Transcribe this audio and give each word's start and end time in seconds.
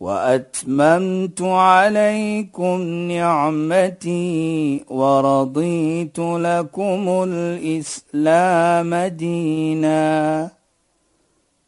وأتممت 0.00 1.42
عليكم 1.42 2.82
نعمتي 2.82 4.84
ورضيت 4.88 6.18
لكم 6.18 7.24
الإسلام 7.28 8.94
دينا. 8.94 10.50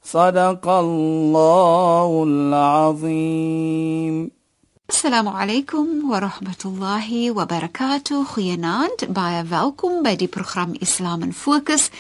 صدق 0.05 0.69
الله 0.69 2.24
العظيم. 2.27 4.30
السلام 4.91 5.29
عليكم 5.29 6.10
ورحمة 6.10 6.62
الله 6.65 7.30
وبركاته. 7.30 8.24
خيانات 8.24 9.05
بايا 9.05 9.43
فالكم 9.43 10.02
بدي 10.02 10.30
برنامج 10.37 10.77
إسلام 10.83 11.30
فوكس 11.30 11.91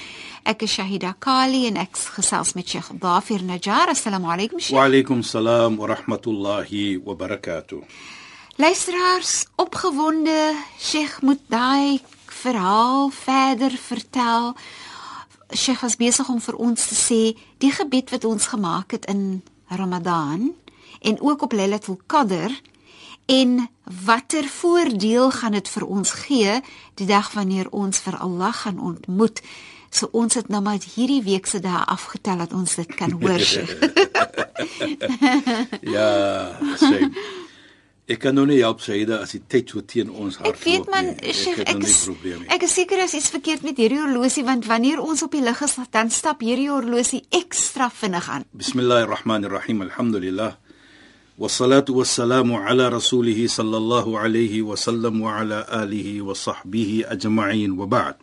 Ek 0.44 0.62
is 0.64 0.72
Shahida 0.72 1.12
Kali 1.20 1.66
en 1.68 1.76
ek 1.76 1.98
gesels 2.16 2.54
met 2.56 2.68
Sheikh 2.68 2.88
Dafir 3.00 3.42
Najjar. 3.44 3.92
Assalamu 3.92 4.30
alaykum 4.32 4.60
Sheikh. 4.60 4.76
Wa 4.76 4.86
alaykum 4.88 5.20
salaam 5.22 5.76
wa 5.76 5.86
rahmatullahi 5.90 7.02
wa 7.04 7.14
barakatuh. 7.14 7.82
Luisteraars, 8.56 9.46
opgewonde, 9.56 10.54
Sheikh 10.78 11.20
moet 11.22 11.42
daai 11.52 12.00
verhaal 12.24 13.10
verder 13.10 13.70
vertel. 13.76 14.54
Sheikh 15.52 15.84
was 15.84 15.96
besig 16.00 16.28
om 16.28 16.40
vir 16.40 16.56
ons 16.56 16.88
te 16.88 16.96
sê 16.96 17.22
die 17.60 17.72
gebed 17.76 18.10
wat 18.10 18.24
ons 18.24 18.48
gemaak 18.48 18.96
het 18.96 19.04
in 19.12 19.42
Ramadan 19.68 20.54
en 21.00 21.20
ook 21.20 21.42
op 21.42 21.52
Lailatul 21.52 22.00
Qadr 22.06 22.54
en 23.28 23.68
watter 24.06 24.48
voordeel 24.48 25.30
gaan 25.30 25.52
dit 25.52 25.68
vir 25.68 25.84
ons 25.86 26.10
gee 26.24 26.60
die 26.96 27.06
dag 27.06 27.28
wanneer 27.36 27.68
ons 27.70 28.00
vir 28.00 28.16
Allah 28.16 28.54
gaan 28.54 28.80
ontmoet. 28.80 29.42
So 29.95 30.09
ons 30.11 30.35
het 30.35 30.49
nou 30.51 30.61
maar 30.63 30.81
hierdie 30.95 31.21
week 31.23 31.47
se 31.47 31.61
dae 31.63 31.85
afgetel 31.87 32.43
dat 32.43 32.53
ons 32.53 32.75
dit 32.75 32.95
kan 32.99 33.11
hoor. 33.15 33.43
ja, 35.95 36.09
sê. 36.81 36.99
Ek 38.05 38.19
kan 38.21 38.35
nou 38.37 38.43
nie 38.45 38.59
help 38.59 38.83
sê 38.85 38.99
dat 39.09 39.23
as 39.25 39.31
die 39.33 39.41
tyd 39.49 39.71
so 39.73 39.81
teen 39.81 40.11
ons 40.13 40.35
hart 40.37 40.59
Ek 40.59 40.65
weet 40.67 40.89
man, 40.93 41.07
nie, 41.15 41.31
ek, 41.31 41.63
ek, 41.63 41.71
ek, 41.71 41.87
is, 41.87 41.95
ek 42.53 42.65
is 42.67 42.75
seker 42.77 43.01
as 43.01 43.15
iets 43.17 43.31
verkeerd 43.33 43.63
met 43.65 43.79
hierdie 43.81 43.97
horlosie 43.97 44.43
want 44.45 44.67
wanneer 44.69 45.01
ons 45.01 45.23
op 45.25 45.33
die 45.33 45.41
lug 45.41 45.63
is 45.65 45.73
dan 45.95 46.11
stap 46.13 46.43
hierdie 46.45 46.69
horlosie 46.69 47.23
ekstra 47.33 47.89
vinnig 47.89 48.29
aan. 48.29 48.45
Bismillahirrahmanirrahim. 48.53 49.87
Alhamdulillah. 49.89 50.53
والصلاه 51.35 51.85
والسلام 51.89 52.53
على 52.53 52.89
رسوله 52.89 53.47
صلى 53.47 53.77
الله 53.77 54.19
عليه 54.19 54.61
وسلم 54.61 55.21
وعلى 55.21 55.67
اله 55.67 56.21
وصحبه 56.21 57.03
اجمعين 57.05 57.71
وبعد 57.71 58.15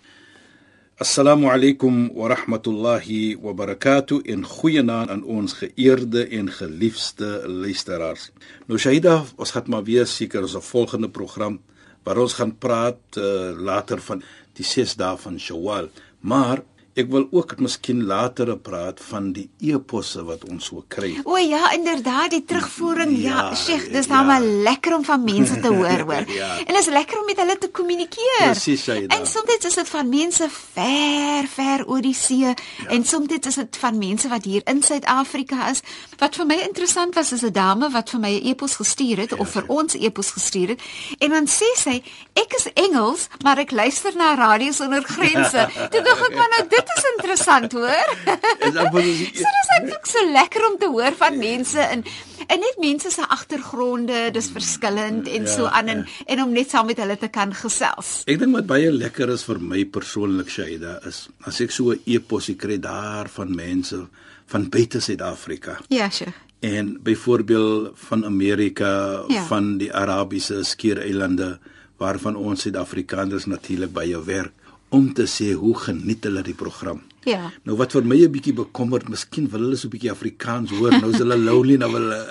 Assalamu 0.98 1.46
alaykum 1.46 2.10
wa 2.16 2.28
rahmatullahi 2.28 3.38
wa 3.38 3.54
barakatuh 3.54 4.26
in 4.26 4.42
goeie 4.42 4.82
naam 4.82 5.12
aan 5.14 5.20
ons 5.30 5.54
geëerde 5.54 6.24
en 6.34 6.50
geliefde 6.50 7.46
luisteraars. 7.46 8.32
Nou 8.66 8.80
Shaida, 8.82 9.20
ons 9.38 9.52
gaan 9.54 9.70
maar 9.70 9.86
weer 9.86 10.10
seker 10.10 10.42
ons 10.42 10.56
volgende 10.72 11.12
program 11.14 11.60
waar 12.02 12.18
ons 12.18 12.34
gaan 12.34 12.56
praat 12.58 12.98
uh, 13.14 13.54
later 13.54 14.02
van 14.02 14.26
die 14.58 14.66
6 14.66 14.96
dae 14.98 15.22
van 15.22 15.38
Shawwal. 15.38 15.92
Maar 16.26 16.64
Ek 16.98 17.12
wil 17.14 17.28
ook 17.30 17.60
miskien 17.62 18.00
later 18.10 18.50
praat 18.58 18.98
van 19.12 19.28
die 19.36 19.46
eposse 19.62 20.24
wat 20.26 20.48
ons 20.50 20.66
so 20.72 20.82
kry. 20.90 21.12
O 21.30 21.38
ja, 21.38 21.70
inderdaad, 21.76 22.32
die 22.34 22.42
terugvoering. 22.50 23.12
Ja, 23.22 23.36
ja 23.52 23.56
Sheikh, 23.56 23.92
dis 23.94 24.08
nou 24.10 24.24
ja. 24.24 24.26
maar 24.26 24.42
lekker 24.42 24.96
om 24.96 25.04
van 25.06 25.22
mense 25.24 25.60
te 25.62 25.70
hoor, 25.70 26.02
hoor. 26.10 26.26
ja. 26.40 26.50
En 26.64 26.74
dit 26.74 26.80
is 26.82 26.90
lekker 26.90 27.20
om 27.20 27.30
met 27.30 27.38
hulle 27.38 27.58
te 27.62 27.70
kommunikeer. 27.70 28.48
Presies, 28.48 28.86
jy. 28.90 29.04
En 29.14 29.28
soms 29.30 29.68
is 29.70 29.78
dit 29.78 29.90
van 29.90 30.10
mense 30.10 30.48
ver, 30.50 31.46
ver 31.54 31.84
oor 31.86 32.02
die 32.02 32.16
see 32.18 32.48
ja. 32.48 32.56
en 32.90 33.06
soms 33.06 33.38
is 33.38 33.60
dit 33.62 33.78
van 33.84 33.98
mense 33.98 34.30
wat 34.34 34.50
hier 34.50 34.66
in 34.66 34.82
Suid-Afrika 34.82 35.70
is. 35.70 35.84
Wat 36.18 36.36
vir 36.40 36.50
my 36.50 36.58
interessant 36.66 37.14
was 37.14 37.32
is 37.32 37.46
'n 37.46 37.54
dame 37.54 37.92
wat 37.94 38.10
vir 38.10 38.20
my 38.20 38.34
'n 38.40 38.50
epos 38.54 38.76
gestuur 38.82 39.18
het 39.18 39.30
ja, 39.30 39.38
of 39.38 39.50
vir 39.54 39.66
ja. 39.68 39.74
ons 39.74 39.94
epos 39.94 40.32
gestuur 40.32 40.74
het. 40.74 40.82
En 41.20 41.30
dan 41.30 41.46
sê 41.46 41.70
sy, 41.78 42.02
ek 42.34 42.54
is 42.58 42.68
Engels, 42.74 43.28
maar 43.44 43.58
ek 43.58 43.72
luister 43.72 44.16
na 44.16 44.34
Radio 44.36 44.72
Sonder 44.72 45.04
Grense. 45.04 45.70
Toe 45.92 46.02
dink 46.02 46.26
ek 46.30 46.36
maar 46.36 46.52
nou 46.58 46.68
dit 46.70 46.87
is 46.96 47.06
interessant, 47.16 47.74
hoor. 47.74 48.16
Is 48.68 48.74
dan 48.74 48.90
vir 48.94 49.04
ons 49.04 49.20
So 49.38 49.52
dis 49.58 49.70
eintlik 49.78 50.10
so 50.10 50.24
lekker 50.32 50.66
om 50.70 50.78
te 50.82 50.90
hoor 50.94 51.16
van 51.20 51.38
mense 51.40 51.86
in 51.94 52.04
en 52.48 52.62
net 52.64 52.78
mense 52.80 53.10
se 53.12 53.26
agtergronde, 53.28 54.20
dis 54.32 54.48
verskillend 54.56 55.28
en 55.28 55.48
ja, 55.48 55.52
so 55.52 55.68
aan 55.68 55.92
en 55.92 56.04
ja. 56.06 56.26
en 56.34 56.44
om 56.46 56.54
net 56.56 56.72
saam 56.72 56.88
met 56.88 57.00
hulle 57.04 57.18
te 57.20 57.28
kan 57.34 57.52
gesels. 57.52 58.22
Ek 58.30 58.40
dink 58.40 58.56
wat 58.56 58.70
baie 58.70 58.92
lekker 58.94 59.34
is 59.34 59.44
vir 59.48 59.60
my 59.60 59.84
persoonlik 59.98 60.52
Shaida 60.54 60.98
is 61.10 61.26
as 61.44 61.60
ek 61.66 61.76
so 61.76 61.92
'n 61.92 62.00
e-pos 62.06 62.50
kry 62.58 62.80
daar 62.80 63.28
van 63.28 63.56
mense 63.56 64.08
van 64.48 64.70
buite 64.70 65.02
Suid-Afrika. 65.02 65.80
Ja, 65.90 66.10
sure. 66.10 66.34
En 66.60 67.00
byvoorbeeld 67.04 67.92
van 67.96 68.26
Amerika, 68.26 69.24
ja. 69.28 69.44
van 69.46 69.78
die 69.78 69.94
Arabiese 69.94 70.64
skiereilande 70.64 71.60
waarvan 71.98 72.36
ons 72.36 72.62
Suid-Afrikaners 72.62 73.46
natuurlik 73.46 73.92
baie 73.92 74.24
werk 74.24 74.54
om 74.90 75.14
te 75.14 75.26
sê 75.28 75.52
hoe 75.58 75.76
geniet 75.76 76.24
hulle 76.28 76.44
die 76.46 76.56
program. 76.56 77.02
Ja. 77.28 77.50
Nou 77.68 77.76
wat 77.80 77.92
vir 77.92 78.06
my 78.08 78.16
'n 78.24 78.32
bietjie 78.32 78.54
bekommerd, 78.56 79.10
miskien 79.10 79.50
wil 79.52 79.62
hulle 79.68 79.76
so 79.76 79.88
'n 79.88 79.92
bietjie 79.92 80.12
Afrikaans 80.12 80.72
hoor, 80.72 80.92
nou 80.92 81.12
is 81.12 81.20
hulle 81.20 81.36
lonely 81.36 81.76
nou 81.78 81.92
wil 81.92 82.08
hulle. 82.08 82.24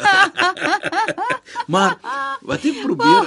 maar 1.72 1.99
wat 2.43 2.65
ek 2.65 2.81
probeer 2.81 3.25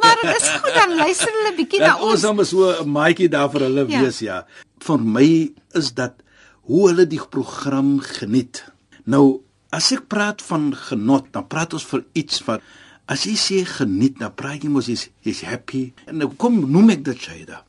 Maar 0.00 0.16
dit 0.22 0.36
is 0.40 0.48
goed 0.48 0.74
dan 0.74 0.96
luister 0.96 1.32
hulle 1.32 1.52
bietjie 1.56 1.80
na 1.80 1.98
ons. 1.98 2.24
Ons 2.24 2.36
moet 2.36 2.46
so 2.46 2.72
'n 2.82 2.88
maatjie 2.88 3.28
daar 3.28 3.50
vir 3.50 3.60
hulle 3.60 3.84
ja. 3.88 4.00
wees, 4.00 4.18
ja. 4.18 4.46
Vir 4.80 4.98
my 4.98 5.52
is 5.74 5.92
dat 5.92 6.14
hoe 6.62 6.88
hulle 6.88 7.06
die 7.06 7.20
program 7.20 8.00
geniet. 8.00 8.64
Nou 9.04 9.42
as 9.70 9.92
ek 9.92 10.08
praat 10.08 10.40
van 10.42 10.72
genot, 10.72 11.32
dan 11.32 11.46
praat 11.46 11.74
ons 11.74 11.84
vir 11.84 12.04
iets 12.14 12.40
wat 12.46 12.62
as 13.06 13.24
jy 13.24 13.36
sê 13.36 13.64
geniet, 13.68 14.18
dan 14.18 14.32
praat 14.34 14.62
jy 14.62 14.68
mos 14.68 14.86
jy's 14.86 15.10
jy's 15.20 15.42
happy. 15.44 15.92
En 16.06 16.16
nou 16.16 16.32
kom 16.36 16.70
noem 16.70 16.90
ek 16.90 17.04
dit 17.04 17.18
Shaida 17.20 17.65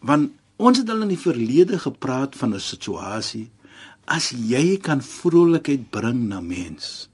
want 0.00 0.32
ons 0.56 0.78
het 0.78 0.90
al 0.90 1.02
in 1.02 1.14
die 1.14 1.20
verlede 1.20 1.78
gepraat 1.78 2.36
van 2.36 2.54
'n 2.54 2.60
situasie. 2.60 3.50
As 4.04 4.30
jy 4.30 4.76
kan 4.76 5.02
vrolikheid 5.02 5.90
bring 5.90 6.28
na 6.28 6.40
mens 6.40 7.08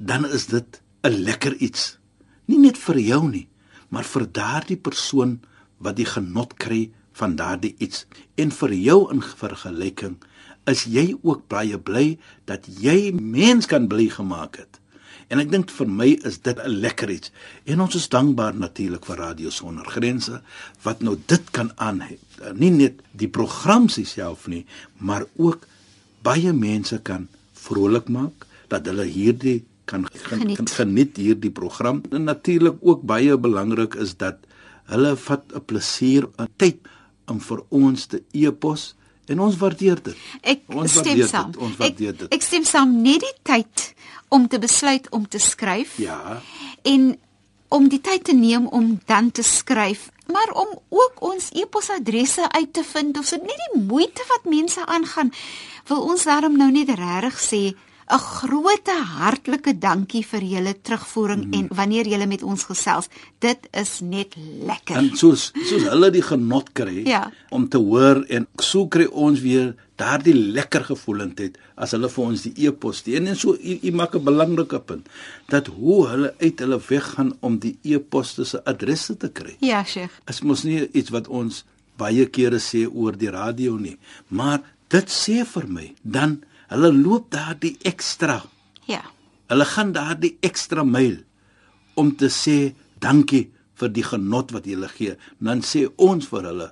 dan 0.00 0.24
is 0.26 0.46
dit 0.46 0.80
'n 1.02 1.22
lekker 1.22 1.54
iets. 1.56 1.98
Nie 2.44 2.58
net 2.58 2.78
vir 2.78 2.98
jou 2.98 3.28
nie 3.28 3.48
maar 3.88 4.04
vir 4.04 4.32
daardie 4.32 4.76
persoon 4.76 5.40
wat 5.78 5.96
die 5.96 6.06
genot 6.06 6.54
kry 6.54 6.90
van 7.12 7.36
daardie 7.36 7.74
iets. 7.78 8.06
En 8.34 8.50
vir 8.50 8.72
jou 8.72 9.10
in 9.12 9.22
vergelyking 9.22 10.16
is 10.64 10.84
jy 10.84 11.16
ook 11.22 11.48
baie 11.48 11.78
bly 11.78 12.18
dat 12.44 12.66
jy 12.66 13.12
mens 13.12 13.66
kan 13.66 13.88
bly 13.88 14.08
gemaak 14.08 14.56
het 14.56 14.79
En 15.30 15.38
ek 15.38 15.50
dink 15.50 15.70
vir 15.70 15.86
my 15.86 16.08
is 16.26 16.40
dit 16.42 16.58
'n 16.58 16.80
lekker 16.82 17.10
iets. 17.10 17.30
En 17.64 17.80
ons 17.80 17.94
is 17.94 18.08
dankbaar 18.08 18.54
natuurlik 18.54 19.04
vir 19.06 19.16
Radio 19.16 19.50
Sonder 19.50 19.86
Grense 19.86 20.42
wat 20.82 21.02
nou 21.02 21.16
dit 21.26 21.50
kan 21.50 21.70
aan 21.76 22.02
nie 22.54 22.70
net 22.70 23.00
die 23.12 23.28
program 23.28 23.88
self 23.88 24.46
nie, 24.48 24.64
maar 24.98 25.26
ook 25.36 25.66
baie 26.22 26.52
mense 26.52 26.98
kan 27.02 27.28
vrolik 27.54 28.08
maak 28.08 28.46
dat 28.68 28.86
hulle 28.86 29.04
hierdie 29.04 29.64
kan 29.84 30.06
geniet, 30.12 30.70
geniet 30.70 31.16
hierdie 31.16 31.50
program. 31.50 32.02
En 32.10 32.24
natuurlik 32.24 32.76
ook 32.80 33.02
baie 33.02 33.36
belangrik 33.36 33.94
is 33.94 34.16
dat 34.16 34.38
hulle 34.90 35.16
vat 35.16 35.44
'n 35.54 35.64
plesier, 35.64 36.28
'n 36.38 36.48
tyd 36.56 36.78
om 37.26 37.40
vir 37.40 37.62
ons 37.68 38.06
te 38.06 38.22
e-pos 38.32 38.94
en 39.26 39.40
ons 39.40 39.56
waardeer 39.56 40.02
dit. 40.02 40.16
Ek 40.42 40.60
ons 40.66 40.90
stem 40.90 41.26
saam. 41.26 41.50
Dit, 41.52 41.60
ons 41.60 41.76
waardeer 41.76 42.16
dit. 42.16 42.28
Ek, 42.28 42.34
ek 42.34 42.42
stem 42.42 42.64
saam 42.64 43.02
net 43.02 43.20
die 43.20 43.36
tyd 43.42 43.94
om 44.30 44.46
te 44.48 44.58
besluit 44.58 45.10
om 45.10 45.28
te 45.28 45.38
skryf. 45.38 45.98
Ja. 45.98 46.40
En 46.82 47.18
om 47.68 47.86
die 47.90 48.00
tyd 48.02 48.24
te 48.26 48.34
neem 48.34 48.66
om 48.66 48.96
dan 49.06 49.30
te 49.30 49.42
skryf, 49.46 50.08
maar 50.30 50.50
om 50.54 50.72
ook 50.88 51.22
ons 51.22 51.50
e-posadresse 51.54 52.48
uit 52.50 52.72
te 52.72 52.84
vind 52.84 53.18
of 53.18 53.28
dit 53.30 53.46
nie 53.46 53.60
die 53.66 53.82
moeite 53.82 54.26
wat 54.30 54.50
mense 54.50 54.86
aangaan 54.86 55.30
wil 55.90 56.02
ons 56.14 56.26
daarom 56.26 56.58
nou 56.58 56.70
net 56.74 56.90
regtig 56.98 57.38
sê 57.46 57.62
'n 58.10 58.18
groote 58.18 58.94
hartlike 59.18 59.76
dankie 59.78 60.24
vir 60.26 60.42
julle 60.42 60.74
terugvoering 60.82 61.44
mm. 61.44 61.52
en 61.58 61.68
wanneer 61.78 62.08
julle 62.10 62.26
met 62.26 62.42
ons 62.42 62.64
gesels. 62.66 63.06
Dit 63.38 63.68
is 63.70 64.00
net 64.02 64.34
lekker. 64.66 64.96
En 64.96 65.10
soos 65.14 65.52
soos 65.54 65.86
hulle 65.86 66.10
die 66.10 66.24
genot 66.26 66.72
kry 66.72 67.04
ja. 67.06 67.30
om 67.50 67.68
te 67.68 67.78
hoor 67.78 68.24
en 68.28 68.48
so 68.58 68.88
kry 68.90 69.06
ons 69.06 69.40
weer 69.40 69.76
daardie 70.00 70.34
lekker 70.56 70.86
gevoelendheid 70.88 71.58
as 71.76 71.94
hulle 71.96 72.08
vir 72.12 72.24
ons 72.24 72.44
die 72.46 72.66
e-pos 72.66 73.02
stuur 73.02 73.20
en 73.20 73.36
so 73.38 73.54
u, 73.54 73.76
u 73.82 73.90
maak 73.96 74.14
'n 74.16 74.24
belangrike 74.24 74.80
punt 74.88 75.08
dat 75.52 75.66
hoe 75.76 75.98
hulle 76.08 76.34
uit 76.40 76.60
hulle 76.64 76.80
weg 76.88 77.06
gaan 77.14 77.32
om 77.40 77.58
die 77.58 77.76
e-poste 77.82 78.44
se 78.44 78.64
adresse 78.64 79.16
te 79.16 79.28
kry. 79.28 79.56
Ja, 79.60 79.84
Sheikh. 79.84 80.14
Is 80.28 80.42
mos 80.42 80.64
nie 80.64 80.88
iets 80.92 81.10
wat 81.10 81.28
ons 81.28 81.64
baie 81.96 82.26
kere 82.26 82.58
sê 82.58 82.86
oor 82.88 83.16
die 83.16 83.30
radio 83.30 83.76
nie, 83.76 83.98
maar 84.28 84.60
dit 84.88 85.08
sê 85.08 85.44
vir 85.44 85.66
my 85.68 85.94
dan 86.02 86.40
hulle 86.70 86.92
loop 86.92 87.30
daardie 87.30 87.76
ekstra. 87.82 88.42
Ja. 88.86 89.02
Hulle 89.50 89.64
gaan 89.64 89.92
daardie 89.92 90.36
ekstra 90.40 90.84
myl 90.84 91.18
om 91.94 92.16
te 92.16 92.30
sê 92.30 92.74
dankie 92.98 93.50
vir 93.80 93.88
die 93.88 94.04
genot 94.04 94.52
wat 94.52 94.66
jy 94.66 94.76
hulle 94.76 94.90
gee. 94.92 95.16
Dan 95.40 95.64
sê 95.66 95.86
ons 95.96 96.26
vir 96.30 96.46
hulle 96.50 96.68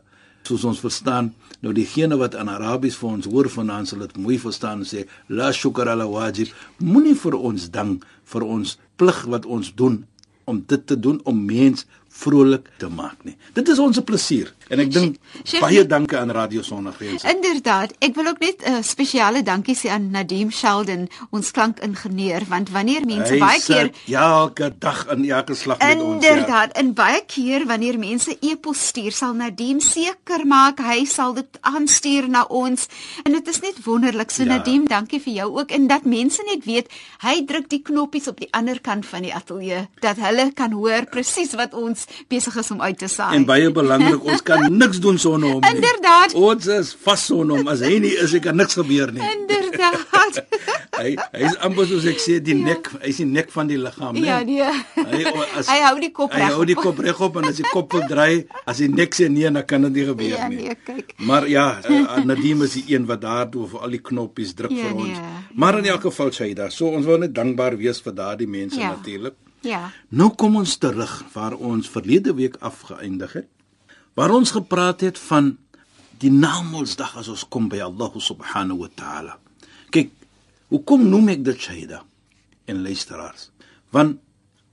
soos 0.49 0.65
ons 0.65 0.81
verstaan 0.81 1.33
nou 1.65 1.73
diegene 1.75 2.19
wat 2.21 2.37
in 2.39 2.51
Arabies 2.53 2.99
vir 3.01 3.09
ons 3.11 3.29
hoor 3.31 3.49
vanaand 3.51 3.91
sal 3.91 4.05
dit 4.05 4.21
mooi 4.23 4.39
verstaan 4.39 4.85
en 4.85 4.89
sê 4.89 5.07
la 5.29 5.51
shukra 5.53 5.97
ala 5.97 6.07
wajib 6.11 6.53
moenie 6.79 7.17
vir 7.19 7.39
ons 7.51 7.71
dank 7.75 8.07
vir 8.33 8.47
ons 8.47 8.77
plig 9.01 9.25
wat 9.33 9.47
ons 9.47 9.73
doen 9.75 10.05
om 10.49 10.63
dit 10.67 10.87
te 10.87 10.97
doen 10.97 11.21
om 11.29 11.41
mens 11.45 11.85
vrolik 12.09 12.71
te 12.81 12.89
maak 12.89 13.21
nie. 13.25 13.37
Dit 13.55 13.69
is 13.69 13.81
ons 13.83 14.01
plesier 14.01 14.55
en 14.69 14.83
ek 14.85 14.93
dink 14.93 15.17
baie 15.61 15.87
dankie 15.87 16.19
aan 16.19 16.31
Radio 16.31 16.63
Sonnegrense. 16.63 17.29
Inderdaad, 17.29 17.95
ek 18.05 18.15
wil 18.15 18.27
ook 18.33 18.41
net 18.41 18.63
'n 18.65 18.73
uh, 18.73 18.83
spesiale 18.83 19.43
dankie 19.43 19.77
sê 19.77 19.89
aan 19.91 20.11
Nadim 20.11 20.51
Sheldon, 20.51 21.09
ons 21.31 21.51
klankingenieur, 21.51 22.45
want 22.49 22.71
wanneer 22.71 23.07
mense 23.07 23.33
Hy 23.33 23.39
baie 23.39 23.61
keer 23.61 23.91
elke 24.07 24.73
dag 24.79 25.07
in 25.13 25.31
elke 25.31 25.55
slag 25.55 25.79
met 25.79 26.01
ons. 26.01 26.25
Ja. 26.25 26.31
Inderdaad, 26.31 26.73
en 26.73 26.95
baie 26.95 27.23
keer 27.27 27.67
wanneer 27.67 27.99
mense 27.99 28.37
e-pos 28.41 28.87
stuur, 28.87 29.13
sal 29.13 29.35
Nadim 29.35 29.81
seker 29.81 30.47
maak 30.47 30.79
hy 30.79 31.05
sal 31.05 31.35
dit 31.35 31.59
aanstuur 31.61 32.29
na 32.29 32.45
ons. 32.49 32.87
En 33.25 33.33
dit 33.33 33.49
is 33.49 33.61
net 33.61 33.85
wonderlik. 33.85 34.31
So 34.31 34.43
Ja. 34.43 34.57
Nadim, 34.57 34.87
dankie 34.87 35.21
vir 35.21 35.33
jou 35.33 35.59
ook 35.59 35.71
en 35.71 35.87
dat 35.87 36.05
mense 36.05 36.43
net 36.47 36.65
weet 36.65 36.89
hy 37.25 37.45
druk 37.45 37.69
die 37.69 37.83
knoppies 37.83 38.29
op 38.29 38.39
die 38.41 38.49
ander 38.51 38.81
kant 38.81 39.07
van 39.07 39.23
die 39.23 39.35
ateljee 39.35 39.89
dat 40.01 40.17
hulle 40.17 40.53
kan 40.55 40.73
hoor 40.73 41.07
presies 41.11 41.55
wat 41.59 41.75
ons 41.75 42.07
besig 42.29 42.57
is 42.57 42.71
om 42.71 42.81
uit 42.81 42.99
te 42.99 43.09
saai. 43.09 43.35
En 43.37 43.45
baie 43.49 43.71
belangrik, 43.71 44.25
ons 44.25 44.43
kan 44.43 44.58
niks 44.71 45.01
doen 45.01 45.19
sonder 45.19 45.51
hom 45.55 45.61
nie. 45.63 45.75
Inderdaad. 45.75 46.35
Ons 46.35 46.67
is 46.67 46.95
vas 47.05 47.25
sonder 47.27 47.57
hom. 47.61 47.69
As 47.69 47.81
hy 47.81 47.99
nie 48.03 48.15
is, 48.19 48.35
ek 48.35 48.43
kan 48.49 48.57
niks 48.57 48.75
gebeur 48.79 49.13
nie. 49.13 49.23
Inderdaad. 49.23 50.07
Hy 50.99 51.13
hy 51.15 51.43
is 51.47 51.55
amper 51.63 51.87
soos 51.87 52.05
ek 52.11 52.19
sê 52.19 52.41
die 52.43 52.57
nek, 52.59 52.89
hy 52.99 53.11
is 53.13 53.21
die 53.21 53.27
nek 53.29 53.53
van 53.55 53.69
die 53.71 53.77
liggaam, 53.79 54.17
né? 54.19 54.25
ja, 54.27 54.39
nee. 54.43 54.67
Hy 54.97 55.21
as, 55.61 55.69
Hy 55.71 55.77
hou 55.85 55.93
die 56.03 56.09
kop 56.11 56.33
Hy 56.35 56.41
reg 56.43 56.57
hou 56.57 56.65
die 56.67 56.75
op. 56.75 56.83
kop 56.89 56.99
reg 57.07 57.21
op 57.23 57.37
en 57.39 57.47
as 57.53 57.61
die 57.61 57.67
kop 57.71 57.93
wil 57.95 58.03
draai, 58.11 58.41
as 58.67 58.81
die 58.83 58.89
nek 58.91 59.15
sê 59.15 59.29
nee, 59.31 59.47
dan 59.47 59.63
kan 59.71 59.87
dit 59.87 59.95
nie 60.01 60.07
gebeur 60.09 60.33
Ja, 60.35 60.49
nie. 60.51 60.65
nee, 60.67 60.75
kyk. 60.89 61.13
Maar 61.29 61.47
ja, 61.49 61.67
uh, 61.87 62.17
Nadim 62.27 62.65
is 62.67 62.75
die 62.81 62.97
een 62.97 63.07
wat 63.07 63.23
daartoe 63.23 63.69
vir 63.71 63.85
al 63.87 63.95
die 63.95 64.03
knoppies 64.11 64.57
druk 64.59 64.75
Ja, 64.75 64.89
vir 64.89 64.97
ons. 65.05 65.21
nee. 65.23 65.45
Maar 65.55 65.79
in 65.85 65.87
elk 65.95 66.03
geval 66.09 66.33
Shaida, 66.35 66.67
so 66.75 66.91
ons 66.91 67.07
wil 67.07 67.23
net 67.23 67.35
dankbaar 67.37 67.79
wees 67.79 68.03
vir 68.03 68.17
daardie 68.19 68.51
mense 68.51 68.81
Ja. 68.83 68.91
natuurlik. 68.97 69.39
Ja. 69.63 69.85
Nou 70.11 70.33
kom 70.35 70.57
ons 70.57 70.77
terug 70.83 71.15
waar 71.33 71.55
ons 71.55 71.87
verlede 71.89 72.35
week 72.35 72.59
afgeëindig 72.61 73.33
het. 73.39 73.47
Waar 74.15 74.31
ons 74.31 74.51
gepraat 74.51 75.01
het 75.01 75.19
van 75.19 75.57
die 76.23 76.31
Namedsdag 76.31 77.17
as 77.21 77.29
ons 77.31 77.45
kom 77.49 77.69
by 77.71 77.81
Allah 77.85 78.15
subhanahu 78.19 78.83
wa 78.83 78.91
ta'ala. 78.95 79.37
Kyk, 79.95 80.11
hoekom 80.73 81.07
noem 81.09 81.35
ek 81.37 81.45
dit 81.47 81.61
Shaida 81.69 82.03
en 82.69 82.83
luisteraars? 82.83 83.51
Want 83.95 84.19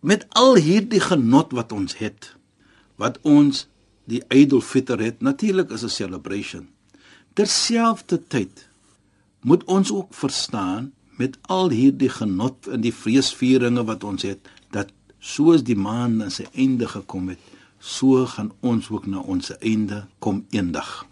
met 0.05 0.25
al 0.37 0.57
hierdie 0.61 1.01
genot 1.01 1.53
wat 1.57 1.73
ons 1.73 1.97
het, 2.01 2.33
wat 3.01 3.17
ons 3.25 3.65
die 4.09 4.21
Eid 4.29 4.53
al-Fitr 4.53 5.01
het, 5.01 5.21
natuurlik 5.21 5.71
is 5.71 5.83
'n 5.83 5.89
celebration. 5.89 6.67
Terselfdertyd 7.33 8.69
moet 9.41 9.63
ons 9.63 9.91
ook 9.91 10.13
verstaan 10.13 10.93
met 11.17 11.37
al 11.41 11.69
hierdie 11.69 12.09
genot 12.09 12.67
en 12.67 12.81
die 12.81 12.93
vreesvieringe 12.93 13.83
wat 13.83 14.03
ons 14.03 14.21
het 14.21 14.39
dat 14.71 14.91
soos 15.19 15.63
die 15.63 15.75
maan 15.75 16.21
aan 16.21 16.31
sy 16.31 16.45
einde 16.53 16.87
gekom 16.87 17.29
het, 17.29 17.39
so 17.85 18.25
gaan 18.25 18.51
ons 18.65 18.89
ook 18.89 19.05
na 19.05 19.21
ons 19.21 19.51
einde 19.57 20.05
kom 20.19 20.45
eendag. 20.49 21.05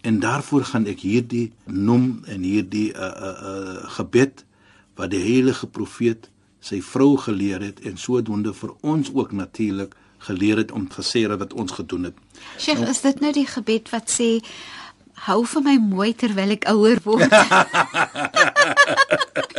En 0.00 0.20
daarvoor 0.20 0.64
gaan 0.64 0.86
ek 0.86 1.00
hierdie 1.04 1.52
noem 1.64 2.20
en 2.28 2.44
hierdie 2.44 2.90
uh 2.92 3.08
uh, 3.08 3.32
uh 3.52 3.88
gebed 3.96 4.44
wat 5.00 5.10
die 5.12 5.22
heilige 5.24 5.66
profeet 5.66 6.28
sy 6.60 6.82
vrou 6.84 7.16
geleer 7.16 7.64
het 7.64 7.80
en 7.88 7.96
sodoende 7.96 8.52
vir 8.52 8.74
ons 8.80 9.08
ook 9.14 9.32
natuurlik 9.32 9.96
geleer 10.20 10.60
het 10.60 10.72
om 10.76 10.84
gesê 10.92 11.24
het 11.24 11.40
wat 11.40 11.56
ons 11.56 11.72
gedoen 11.72 12.10
het. 12.10 12.16
Sheikh, 12.58 12.84
is 12.88 13.00
dit 13.00 13.20
nou 13.24 13.32
die 13.32 13.46
gebed 13.48 13.88
wat 13.88 14.12
sê 14.12 14.28
hou 15.26 15.44
vir 15.46 15.62
my 15.62 15.76
mooi 15.78 16.14
terwyl 16.14 16.50
ek 16.56 16.64
ouer 16.72 16.98
word? 17.04 17.30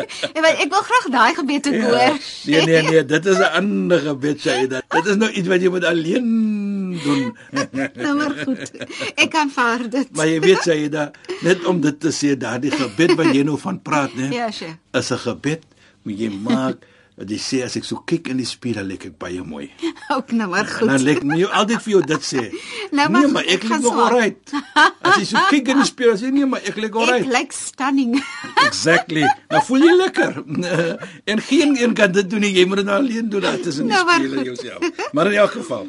ja, 0.34 0.42
maar 0.42 0.56
ek 0.60 0.70
wil 0.72 0.84
graag 0.86 1.08
daai 1.14 1.34
gebed 1.38 1.68
ook 1.68 1.82
hoor. 1.82 2.18
Nee 2.46 2.66
nee 2.66 2.82
nee, 2.88 3.06
dit 3.06 3.26
is 3.26 3.38
'n 3.38 3.52
ander 3.60 4.00
gebed 4.00 4.40
sê 4.40 4.68
dit. 4.68 4.84
Dit 4.96 5.06
is 5.06 5.16
nou 5.16 5.32
iets 5.32 5.48
wat 5.48 5.62
jy 5.62 5.70
moet 5.70 5.86
alleen 5.86 6.28
doen. 7.04 7.38
nou 8.04 8.14
maar 8.18 8.36
goed. 8.44 8.72
Ek 9.16 9.30
kan 9.30 9.50
vaar 9.50 9.90
dit. 9.90 10.16
Maar 10.16 10.28
jy 10.28 10.40
weet 10.40 10.62
sê 10.68 10.78
dit 10.90 11.20
net 11.42 11.66
om 11.66 11.82
dit 11.82 12.00
te 12.00 12.12
sê 12.12 12.38
daardie 12.38 12.72
gebed 12.72 13.16
wat 13.16 13.34
jy 13.36 13.44
nou 13.44 13.58
van 13.58 13.82
praat, 13.82 14.14
né? 14.16 14.32
Ja, 14.32 14.52
Sheikh. 14.52 14.78
Is 14.94 15.12
'n 15.12 15.18
gebed 15.18 15.64
moet 16.04 16.20
jy 16.20 16.30
maak 16.30 16.78
dat 16.78 16.90
jy 17.30 17.38
sê 17.38 17.58
as 17.66 17.76
ek 17.78 17.84
so 17.86 18.00
kyk 18.08 18.30
in 18.32 18.38
die 18.42 18.46
spieël 18.50 18.86
lyk 18.88 19.06
ek 19.12 19.18
baie 19.22 19.44
mooi. 19.46 19.68
Ook 20.16 20.32
nou 20.32 20.48
maar 20.50 20.66
En 20.66 20.72
goed. 20.74 20.88
dan 20.90 21.04
lyk 21.06 21.22
jy 21.38 21.46
altyd 21.46 21.82
vir 21.86 21.92
jou 21.94 22.02
dit 22.10 22.26
sê. 22.30 22.44
Nou 22.98 23.06
maar 23.10 23.22
nee, 23.22 23.32
maar 23.32 23.44
ek 23.46 23.64
ek 23.64 23.70
lyk 23.70 23.82
nog 23.86 24.00
alright. 24.06 24.54
As 25.06 25.18
jy 25.22 25.26
so 25.30 25.44
kyk 25.54 25.70
in 25.76 25.82
die 25.84 25.88
spieël 25.92 26.18
sê 26.18 26.32
nee, 26.34 26.46
maar 26.50 26.62
ek 26.66 26.76
lyk 26.82 26.92
Ek 26.96 27.00
alright. 27.04 27.28
lyk 27.32 27.54
stunning. 27.56 28.18
Exactly. 28.66 29.24
Nou 29.52 29.62
voel 29.68 29.86
jy 29.88 29.96
lekker. 30.02 30.42
en 31.26 31.42
geen 31.52 31.76
een 31.78 31.94
kan 31.94 32.12
dit 32.12 32.30
doen 32.30 32.42
nie. 32.44 32.54
Jy 32.58 32.66
moet 32.68 32.82
dit 32.82 32.86
nou 32.90 32.98
alleen 33.04 33.30
doen 33.30 33.42
daar 33.46 33.60
tussen 33.60 33.88
die 33.88 33.94
Nou, 33.94 34.04
spieël 34.10 34.38
en 34.38 34.44
jouself. 34.52 35.10
Maar 35.14 35.32
in 35.32 35.38
elk 35.46 35.52
geval. 35.60 35.88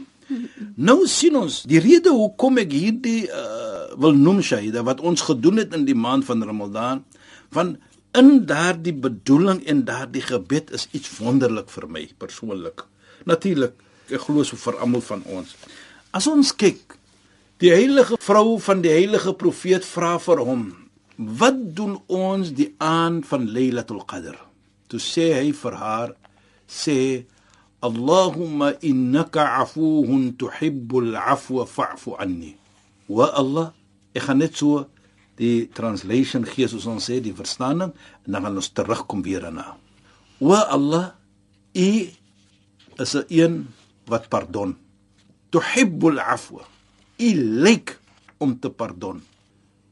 Nou 0.77 1.07
sien 1.11 1.35
ons 1.37 1.63
die 1.69 1.81
rede 1.83 2.09
hoekom 2.15 2.59
ek 2.63 2.71
hierdie 2.73 3.27
uh, 3.29 3.91
wil 4.01 4.15
noem 4.17 4.39
Shaida 4.43 4.81
wat 4.87 5.01
ons 5.05 5.21
gedoen 5.27 5.59
het 5.61 5.75
in 5.77 5.83
die 5.85 5.97
maand 5.99 6.25
van 6.25 6.41
Ramadan 6.47 7.03
van 7.53 7.75
in 8.19 8.45
daardie 8.47 8.95
bedoeling 8.95 9.63
en 9.67 9.85
daardie 9.89 10.23
gebed 10.25 10.73
is 10.77 10.89
iets 10.93 11.17
wonderlik 11.19 11.71
vir 11.73 11.89
my 11.89 12.03
persoonlik. 12.21 12.85
Natuurlik, 13.29 13.75
ek 14.13 14.27
glo 14.27 14.45
so 14.45 14.59
vir 14.61 14.79
almal 14.85 15.05
van 15.07 15.25
ons. 15.33 15.55
As 16.13 16.29
ons 16.29 16.53
kyk, 16.53 16.97
die 17.63 17.73
heilige 17.73 18.19
vrou 18.21 18.59
van 18.61 18.83
die 18.85 18.93
heilige 18.93 19.33
profeet 19.39 19.87
vra 19.89 20.19
vir 20.19 20.45
hom, 20.45 20.65
"Wat 21.17 21.57
doen 21.77 22.01
ons 22.09 22.53
die 22.53 22.75
aand 22.79 23.27
van 23.27 23.49
Lailatul 23.53 24.05
Qadr?" 24.05 24.37
Toe 24.89 25.01
sê 25.01 25.33
hy 25.41 25.53
vir 25.53 25.73
haar, 25.73 26.15
sê 26.69 27.25
Allahumma 27.83 28.75
innaka 28.81 29.59
afuwun 29.59 30.37
tuhibbul 30.37 31.17
afwa 31.17 31.67
fa'fu 31.67 32.15
anni. 32.19 32.57
Wa 33.09 33.33
Allah, 33.35 33.73
ek 34.15 34.23
gaan 34.23 34.39
net 34.39 34.57
so 34.57 34.87
die 35.41 35.69
translation 35.73 36.45
gee 36.49 36.69
soos 36.69 36.87
ons 36.91 37.09
sê 37.09 37.19
die 37.25 37.35
verstaaning 37.37 37.93
en 37.93 38.35
dan 38.35 38.45
gaan 38.45 38.59
ons 38.61 38.73
terugkom 38.77 39.23
weer 39.25 39.47
daarna. 39.47 39.77
Wa 40.43 40.67
Allah, 40.75 41.15
u 41.75 41.91
is 42.99 43.15
'n 43.15 43.25
een 43.29 43.69
wat 44.07 44.29
pardon. 44.29 44.77
Tuhibbul 45.51 46.19
afwa. 46.19 46.63
U 47.19 47.35
lyk 47.65 47.99
om 48.39 48.59
te 48.59 48.71
pardon. 48.71 49.23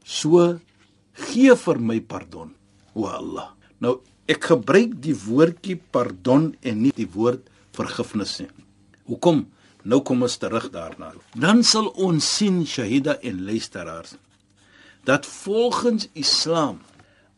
So 0.03 0.59
gee 1.13 1.55
vir 1.55 1.79
my 1.79 1.99
pardon, 2.01 2.53
o 2.93 3.05
Allah. 3.05 3.53
Nou 3.79 4.01
ek 4.27 4.43
gebruik 4.43 5.01
die 5.01 5.15
woordjie 5.15 5.79
pardon 5.91 6.55
en 6.61 6.81
nie 6.81 6.93
die 6.95 7.09
woord 7.09 7.49
vergifnis 7.71 8.39
nie. 8.39 8.49
Hoekom? 9.05 9.47
Nou 9.83 10.01
kom 10.01 10.21
ons 10.21 10.37
terug 10.37 10.69
daarna. 10.69 11.13
Dan 11.33 11.63
sal 11.63 11.87
ons 11.87 12.37
sien 12.37 12.65
Shahida 12.65 13.17
en 13.21 13.45
luisteraars 13.45 14.15
dat 15.03 15.25
volgens 15.25 16.07
Islam 16.13 16.81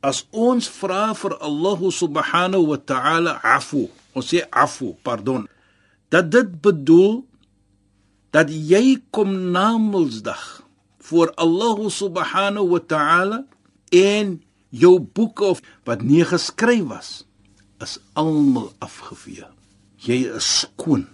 as 0.03 0.25
ons 0.32 0.67
vra 0.67 1.13
vir 1.15 1.38
Allah 1.39 1.79
subhanahu 1.88 2.67
wa 2.74 2.77
ta'ala 2.77 3.39
afu, 3.43 3.88
ons 4.12 4.27
sê 4.27 4.43
afu, 4.51 4.93
pardon, 5.03 5.48
dat 6.12 6.27
dit 6.32 6.50
bedoel 6.62 7.24
dat 8.36 8.51
jy 8.51 9.00
kom 9.13 9.32
na 9.53 9.77
Mondsdag 9.77 10.63
voor 11.03 11.32
Allah 11.39 11.77
subhanahu 11.88 12.75
wa 12.75 12.82
ta'ala 12.82 13.39
en 13.93 14.41
jou 14.74 14.98
boeke 15.00 15.53
of 15.55 15.62
wat 15.88 16.01
nie 16.01 16.25
geskryf 16.25 16.84
was 16.89 17.10
is 17.84 18.00
almal 18.17 18.72
afgevee. 18.79 19.46
Jy 20.03 20.24
is 20.38 20.48
skoon. 20.63 21.05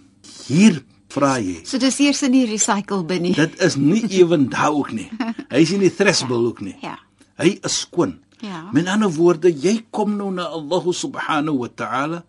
Hier 0.46 0.80
vra 1.10 1.34
jy. 1.42 1.60
So 1.68 1.80
dis 1.82 1.98
eers 2.02 2.22
in 2.26 2.34
die 2.36 2.46
recycle 2.48 3.02
bin 3.08 3.24
nie. 3.26 3.34
Dit 3.38 3.58
is 3.62 3.76
nie 3.80 4.02
ewen 4.20 4.48
daar 4.52 4.74
ook 4.76 4.92
nie. 4.96 5.08
Hy 5.50 5.62
is 5.62 5.74
in 5.76 5.84
die 5.84 5.92
threshbul 5.94 6.50
ook 6.52 6.64
nie. 6.64 6.76
Ja. 6.84 6.96
Hy 7.40 7.56
is 7.66 7.82
skoon. 7.86 8.18
Ja. 8.40 8.66
Met 8.72 8.88
ander 8.88 9.10
woorde, 9.12 9.52
jy 9.52 9.80
kom 9.92 10.16
nou 10.16 10.30
na 10.32 10.48
Allah 10.48 10.84
subhanahu 10.96 11.60
wa 11.60 11.68
ta'ala 11.68 12.22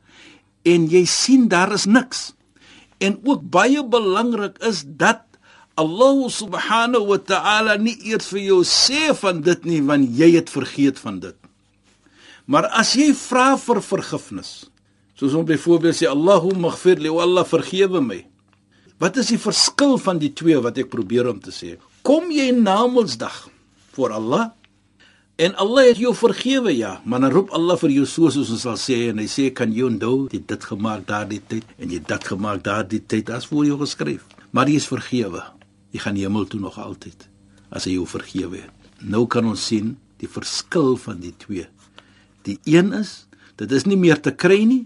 en 0.67 0.87
jy 0.91 1.05
sien 1.09 1.47
daar 1.51 1.71
is 1.75 1.87
niks. 1.87 2.31
En 3.01 3.17
ook 3.25 3.45
baie 3.53 3.81
belangrik 3.81 4.59
is 4.67 4.83
dat 4.85 5.23
Allah 5.79 6.27
subhanahu 6.29 7.07
wa 7.13 7.17
ta'ala 7.17 7.77
nie 7.79 7.95
eers 8.11 8.27
vir 8.33 8.43
jou 8.43 8.59
sê 8.67 9.13
van 9.17 9.39
dit 9.45 9.63
nie 9.65 9.79
want 9.87 10.11
jy 10.17 10.33
het 10.35 10.51
vergeet 10.51 10.99
van 10.99 11.21
dit. 11.23 11.37
Maar 12.45 12.67
as 12.75 12.91
jy 12.99 13.13
vra 13.15 13.55
vir 13.55 13.79
vergifnis, 13.85 14.51
soos 15.15 15.37
om 15.37 15.45
byvoorbeeld 15.47 15.95
sê 15.95 16.09
Allahumma 16.11 16.73
ighfir 16.73 16.99
li 16.99 17.11
wa 17.13 17.23
Allah 17.23 17.47
vergewe 17.47 18.01
my. 18.03 18.19
Wat 19.01 19.17
is 19.17 19.31
die 19.33 19.41
verskil 19.41 19.97
van 19.97 20.19
die 20.21 20.33
twee 20.37 20.59
wat 20.61 20.77
ek 20.77 20.91
probeer 20.93 21.31
om 21.31 21.39
te 21.41 21.49
sê? 21.49 21.75
Kom 22.05 22.29
jy 22.29 22.51
na 22.53 22.85
Mondsdag 22.85 23.47
voor 23.95 24.13
Allah 24.17 24.51
En 25.41 25.55
Allah 25.57 25.87
het 25.87 25.97
jou 25.97 26.11
vergewe 26.13 26.69
ja, 26.77 27.01
maar 27.05 27.23
dan 27.23 27.31
roep 27.33 27.49
Allah 27.57 27.77
vir 27.81 27.89
jou 27.95 28.03
soos 28.05 28.35
ons 28.37 28.51
sal 28.61 28.75
sê 28.77 28.97
en 29.09 29.17
hy 29.17 29.25
sê 29.31 29.47
kan 29.57 29.71
jy 29.73 29.87
onthou 29.87 30.27
jy 30.29 30.41
dit 30.45 30.67
gemaak 30.69 31.07
daardie 31.07 31.39
tyd 31.49 31.71
en 31.81 31.89
jy 31.89 31.97
dit 32.11 32.27
gemaak 32.29 32.61
daardie 32.67 32.99
tyd 33.01 33.31
as 33.33 33.47
voor 33.49 33.65
jou 33.65 33.79
geskryf. 33.79 34.27
Maar 34.53 34.69
jy 34.69 34.77
is 34.77 34.85
vergewe. 34.91 35.41
Jy 35.95 36.03
gaan 36.03 36.19
hemel 36.21 36.45
toe 36.51 36.61
nog 36.61 36.77
altyd 36.77 37.25
as 37.73 37.87
hy 37.89 37.95
jou 37.95 38.05
vergewe 38.05 38.61
het. 38.67 38.91
Nou 39.01 39.23
kan 39.25 39.49
ons 39.49 39.65
sien 39.71 39.95
die 40.21 40.29
verskil 40.29 40.93
van 41.01 41.23
die 41.23 41.33
twee. 41.41 41.65
Die 42.45 42.59
een 42.69 42.93
is 43.01 43.23
dit 43.57 43.73
is 43.73 43.89
nie 43.89 43.97
meer 43.97 44.21
te 44.21 44.35
kry 44.35 44.61
nie 44.61 44.83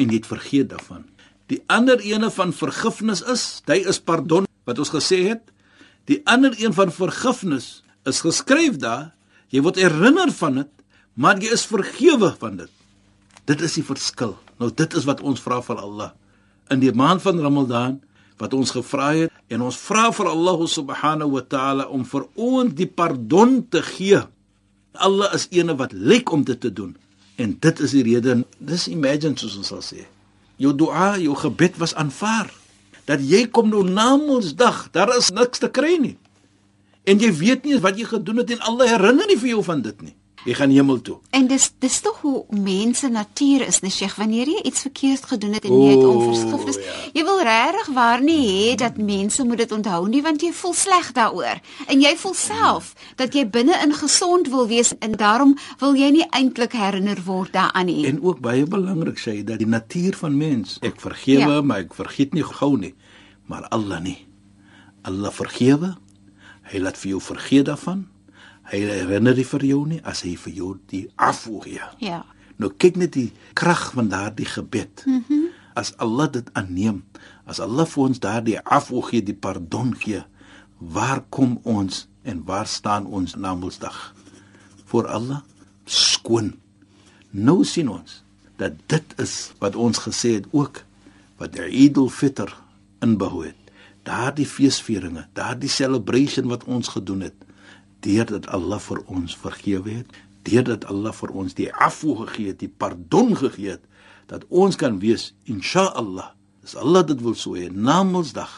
en 0.00 0.08
jy 0.08 0.22
het 0.22 0.32
vergeet 0.32 0.72
daarvan. 0.72 1.09
Die 1.50 1.60
ander 1.66 2.00
ene 2.06 2.30
van 2.30 2.54
vergifnis 2.54 3.24
is, 3.26 3.62
hy 3.66 3.82
is 3.90 3.98
pardon 3.98 4.46
wat 4.68 4.78
ons 4.78 4.92
gesê 4.94 5.24
het. 5.32 5.42
Die 6.06 6.20
ander 6.30 6.54
een 6.58 6.74
van 6.76 6.92
vergifnis 6.94 7.80
is 8.08 8.22
geskryf 8.24 8.78
daar 8.80 9.10
Jy 9.50 9.62
word 9.66 9.80
herinner 9.82 10.30
van 10.38 10.62
dit, 10.62 10.70
maar 11.18 11.40
jy 11.42 11.50
is 11.54 11.66
vergewe 11.66 12.30
van 12.38 12.60
dit. 12.62 12.70
Dit 13.50 13.62
is 13.66 13.74
die 13.80 13.86
verskil. 13.86 14.36
Nou 14.62 14.70
dit 14.70 14.94
is 14.94 15.06
wat 15.08 15.22
ons 15.26 15.42
vra 15.42 15.58
vir 15.64 15.80
Allah. 15.82 16.12
In 16.70 16.82
die 16.82 16.94
maand 16.94 17.22
van 17.24 17.40
Ramadan 17.42 17.98
wat 18.40 18.54
ons 18.56 18.70
gevra 18.72 19.10
het 19.18 19.34
en 19.52 19.66
ons 19.66 19.76
vra 19.76 20.06
vir 20.16 20.30
Allah 20.30 20.62
subhanahu 20.70 21.34
wa 21.34 21.42
ta'ala 21.42 21.88
om 21.92 22.06
vir 22.08 22.28
ons 22.38 22.76
die 22.78 22.86
pardon 22.86 23.58
te 23.68 23.82
gee. 23.84 24.22
Allah 24.94 25.34
is 25.36 25.48
eene 25.50 25.74
wat 25.76 25.92
lyk 25.92 26.30
om 26.32 26.46
dit 26.46 26.60
te 26.60 26.70
doen. 26.72 26.94
En 27.36 27.52
dit 27.58 27.82
is 27.84 27.96
die 27.96 28.06
rede. 28.06 28.38
Dis 28.58 28.86
imagine 28.92 29.36
soos 29.40 29.58
ons 29.58 29.74
sal 29.74 29.82
sê. 29.84 30.06
Jou 30.60 30.74
dua, 30.76 31.14
jou 31.18 31.34
gebed 31.40 31.78
was 31.80 31.94
aanvaar. 31.96 32.50
Dat 33.08 33.22
jy 33.24 33.46
kom 33.48 33.70
nou 33.72 33.80
na 33.88 34.12
Mondsdag, 34.20 34.90
daar 34.92 35.16
is 35.16 35.32
niks 35.32 35.62
te 35.62 35.70
kry 35.72 35.96
nie 35.98 36.16
en 37.08 37.20
jy 37.20 37.30
weet 37.34 37.66
nie 37.66 37.78
wat 37.82 37.98
jy 37.98 38.06
gedoen 38.08 38.42
het 38.42 38.52
en 38.54 38.64
Allah 38.68 38.90
herinner 38.94 39.28
nie 39.30 39.38
vir 39.40 39.54
jou 39.54 39.62
van 39.66 39.82
dit 39.84 40.02
nie. 40.04 40.14
Jy 40.44 40.54
gaan 40.56 40.70
hemel 40.72 41.00
toe. 41.04 41.18
En 41.36 41.46
dis 41.46 41.66
dis 41.78 42.00
tog 42.00 42.20
hoe 42.20 42.44
mense 42.48 43.08
natuur 43.08 43.66
is, 43.66 43.80
nee 43.84 43.92
Sheikh, 43.92 44.16
wanneer 44.16 44.48
jy 44.48 44.62
iets 44.70 44.84
verkeerd 44.86 45.26
gedoen 45.32 45.52
het 45.58 45.66
en 45.68 45.76
jy 45.76 45.90
het 45.94 46.06
onverskillik 46.06 46.72
is, 46.72 46.78
ja. 46.80 46.96
jy 47.18 47.24
wil 47.28 47.40
regtig 47.44 47.90
waar 47.96 48.24
nie 48.24 48.38
hê 48.46 48.74
dat 48.80 48.96
mense 48.96 49.44
moet 49.44 49.62
dit 49.64 49.72
onthou 49.76 50.00
nie 50.08 50.22
want 50.24 50.42
jy 50.42 50.52
voel 50.56 50.74
sleg 50.74 51.12
daaroor. 51.16 51.60
En 51.86 52.00
jy 52.00 52.14
voel 52.22 52.36
self 52.40 52.92
dat 53.20 53.36
jy 53.36 53.44
binne-in 53.46 53.94
gesond 54.00 54.48
wil 54.48 54.68
wees 54.70 54.94
en 54.98 55.16
daarom 55.20 55.56
wil 55.84 55.96
jy 55.98 56.10
nie 56.16 56.26
eintlik 56.30 56.76
herinner 56.78 57.20
word 57.26 57.52
daaraan 57.56 57.90
nie. 57.92 58.04
En 58.08 58.22
ook 58.24 58.40
baie 58.40 58.64
belangrik 58.64 59.20
sê 59.20 59.40
jy 59.40 59.46
dat 59.52 59.60
die 59.60 59.68
natuur 59.68 60.16
van 60.24 60.36
mens, 60.36 60.78
ek 60.80 61.00
vergewe, 61.00 61.60
ja. 61.60 61.64
maar 61.64 61.84
ek 61.84 61.96
vergeet 61.98 62.32
nie 62.36 62.46
gou 62.46 62.76
nie, 62.80 62.94
maar 63.50 63.68
Allah 63.68 64.00
nie. 64.00 64.20
Allah 65.04 65.32
vergewe 65.32 65.96
Hy 66.70 66.78
laat 66.78 66.98
vir 67.02 67.16
jou 67.16 67.20
vergeet 67.22 67.66
daarvan. 67.66 68.04
Hy 68.70 68.80
herinner 68.86 69.34
nie 69.34 69.46
vir 69.46 69.64
jou 69.66 69.80
nie 69.88 70.00
as 70.06 70.22
hy 70.26 70.36
vir 70.38 70.52
jou 70.54 70.74
die 70.92 71.06
afvoer. 71.18 71.90
Ja. 72.02 72.22
Nou 72.60 72.70
kyk 72.70 72.98
net 73.00 73.16
die 73.16 73.30
krag 73.58 73.90
van 73.96 74.12
daardie 74.12 74.48
gebed. 74.48 75.06
Mhm. 75.06 75.24
Mm 75.28 75.56
as 75.80 75.92
Allah 76.02 76.26
dit 76.28 76.48
aanneem, 76.58 76.96
as 77.46 77.60
Allah 77.62 77.86
vir 77.88 78.02
ons 78.02 78.20
daardie 78.20 78.56
afvoer 78.58 79.04
gee, 79.06 79.22
die 79.22 79.36
pardon 79.38 79.94
gee, 79.96 80.18
waar 80.78 81.22
kom 81.30 81.54
ons 81.62 82.02
en 82.26 82.42
waar 82.44 82.66
staan 82.66 83.06
ons 83.06 83.36
na 83.38 83.54
Mondsdag? 83.54 84.12
Voor 84.90 85.06
Allah 85.06 85.40
skoon. 85.86 86.50
Nou 87.30 87.62
sien 87.64 87.88
ons 87.88 88.18
dat 88.60 88.76
dit 88.92 89.14
is 89.22 89.52
wat 89.62 89.78
ons 89.78 90.02
gesê 90.04 90.34
het 90.40 90.50
ook 90.50 90.82
wat 91.38 91.54
die 91.54 91.70
Eid 91.70 91.96
al-Fitr 91.96 92.50
inbehou 93.00 93.46
het 93.46 93.56
daardie 94.06 94.46
feesvieringe, 94.48 95.26
daardie 95.36 95.70
celebration 95.70 96.48
wat 96.50 96.64
ons 96.64 96.88
gedoen 96.88 97.26
het, 97.28 97.36
deurdat 98.04 98.48
Allah 98.48 98.80
vir 98.80 99.02
ons 99.06 99.36
vergewe 99.36 100.00
het, 100.00 100.18
deurdat 100.48 100.86
Allah 100.88 101.12
vir 101.16 101.32
ons 101.36 101.54
die 101.56 101.68
afwo 101.72 102.16
gegee 102.24 102.52
het, 102.52 102.60
die 102.62 102.72
pardon 102.72 103.34
gegee 103.36 103.76
het, 103.76 103.84
dat 104.30 104.46
ons 104.48 104.78
kan 104.78 105.00
wees 105.02 105.32
inshallah, 105.50 106.32
as 106.64 106.76
Allah 106.78 107.04
dit 107.06 107.20
wil 107.24 107.34
so 107.34 107.56
hê, 107.58 107.68
na 107.72 108.02
Mondsdag, 108.06 108.52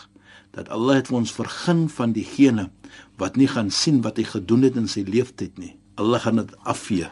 dat 0.53 0.69
Allah 0.69 1.01
het 1.01 1.09
vir 1.09 1.23
ons 1.23 1.33
vergun 1.33 1.87
van 1.89 2.13
diegene 2.13 2.69
wat 3.21 3.39
nie 3.41 3.49
gaan 3.49 3.71
sien 3.73 4.03
wat 4.05 4.19
hy 4.21 4.27
gedoen 4.29 4.67
het 4.67 4.77
in 4.77 4.89
sy 4.91 5.05
lewenstyd 5.09 5.57
nie. 5.61 5.75
Allah 5.97 6.21
gaan 6.21 6.43
dit 6.43 6.53
afvee 6.69 7.09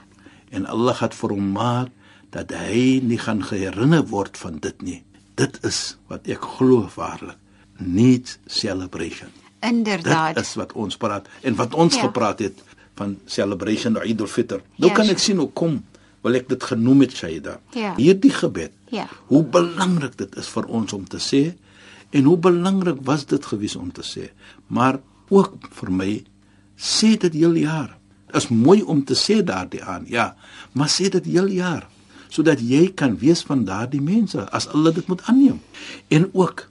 en 0.53 0.67
Allah 0.69 0.99
gaan 0.99 1.15
vir 1.17 1.35
hom 1.37 1.53
maak 1.57 1.93
dat 2.35 2.53
hy 2.55 3.01
nie 3.03 3.19
gaan 3.19 3.43
herinner 3.49 4.05
word 4.11 4.37
van 4.39 4.61
dit 4.63 4.83
nie. 4.85 4.99
Dit 5.41 5.57
is 5.67 5.97
wat 6.11 6.29
ek 6.29 6.45
glo 6.59 6.85
waarlik 6.97 7.39
needs 7.81 8.39
celebration. 8.47 9.33
Inderdaad. 9.61 10.35
Dit 10.35 10.45
is 10.45 10.55
wat 10.55 10.73
ons 10.73 10.97
praat 10.97 11.29
en 11.41 11.55
wat 11.55 11.75
ons 11.75 11.95
ja. 11.95 12.01
gepraat 12.01 12.39
het 12.39 12.63
van 12.95 13.19
celebration 13.25 13.97
Eid 14.01 14.21
al-Fitr. 14.21 14.61
Nou 14.77 14.91
ja, 14.91 14.97
kan 14.97 15.09
ek 15.13 15.21
sien 15.21 15.41
hoe 15.41 15.51
kom 15.57 15.81
wil 16.25 16.37
ek 16.37 16.51
dit 16.51 16.65
genoem 16.73 17.07
het 17.07 17.15
Shaida. 17.17 17.59
Ja. 17.77 17.95
Hierdie 17.97 18.33
gebed. 18.35 18.75
Ja. 18.93 19.07
Hoe 19.31 19.43
belangrik 19.45 20.19
dit 20.21 20.37
is 20.37 20.49
vir 20.53 20.69
ons 20.69 20.93
om 20.93 21.07
te 21.09 21.21
sê 21.23 21.55
en 22.11 22.27
hoe 22.27 22.37
belangrik 22.37 23.01
was 23.07 23.25
dit 23.31 23.47
gewees 23.47 23.77
om 23.79 23.93
te 23.95 24.05
sê. 24.05 24.29
Maar 24.67 25.01
ook 25.31 25.71
vir 25.79 25.93
my 25.95 26.11
sê 26.77 27.15
dit 27.21 27.39
heel 27.41 27.57
jaar. 27.63 27.97
Is 28.37 28.51
mooi 28.53 28.83
om 28.83 29.05
te 29.05 29.17
sê 29.19 29.41
daardie 29.43 29.83
aan. 29.83 30.05
Ja, 30.11 30.35
maar 30.73 30.93
sê 30.93 31.09
dit 31.09 31.33
heel 31.33 31.49
jaar 31.61 31.89
sodat 32.31 32.61
jy 32.63 32.93
kan 32.95 33.17
wees 33.19 33.41
van 33.43 33.65
daardie 33.67 33.99
mense 33.99 34.45
as 34.55 34.69
hulle 34.71 34.93
dit 34.95 35.09
moet 35.11 35.23
aanneem. 35.27 35.57
En 36.15 36.29
ook 36.31 36.69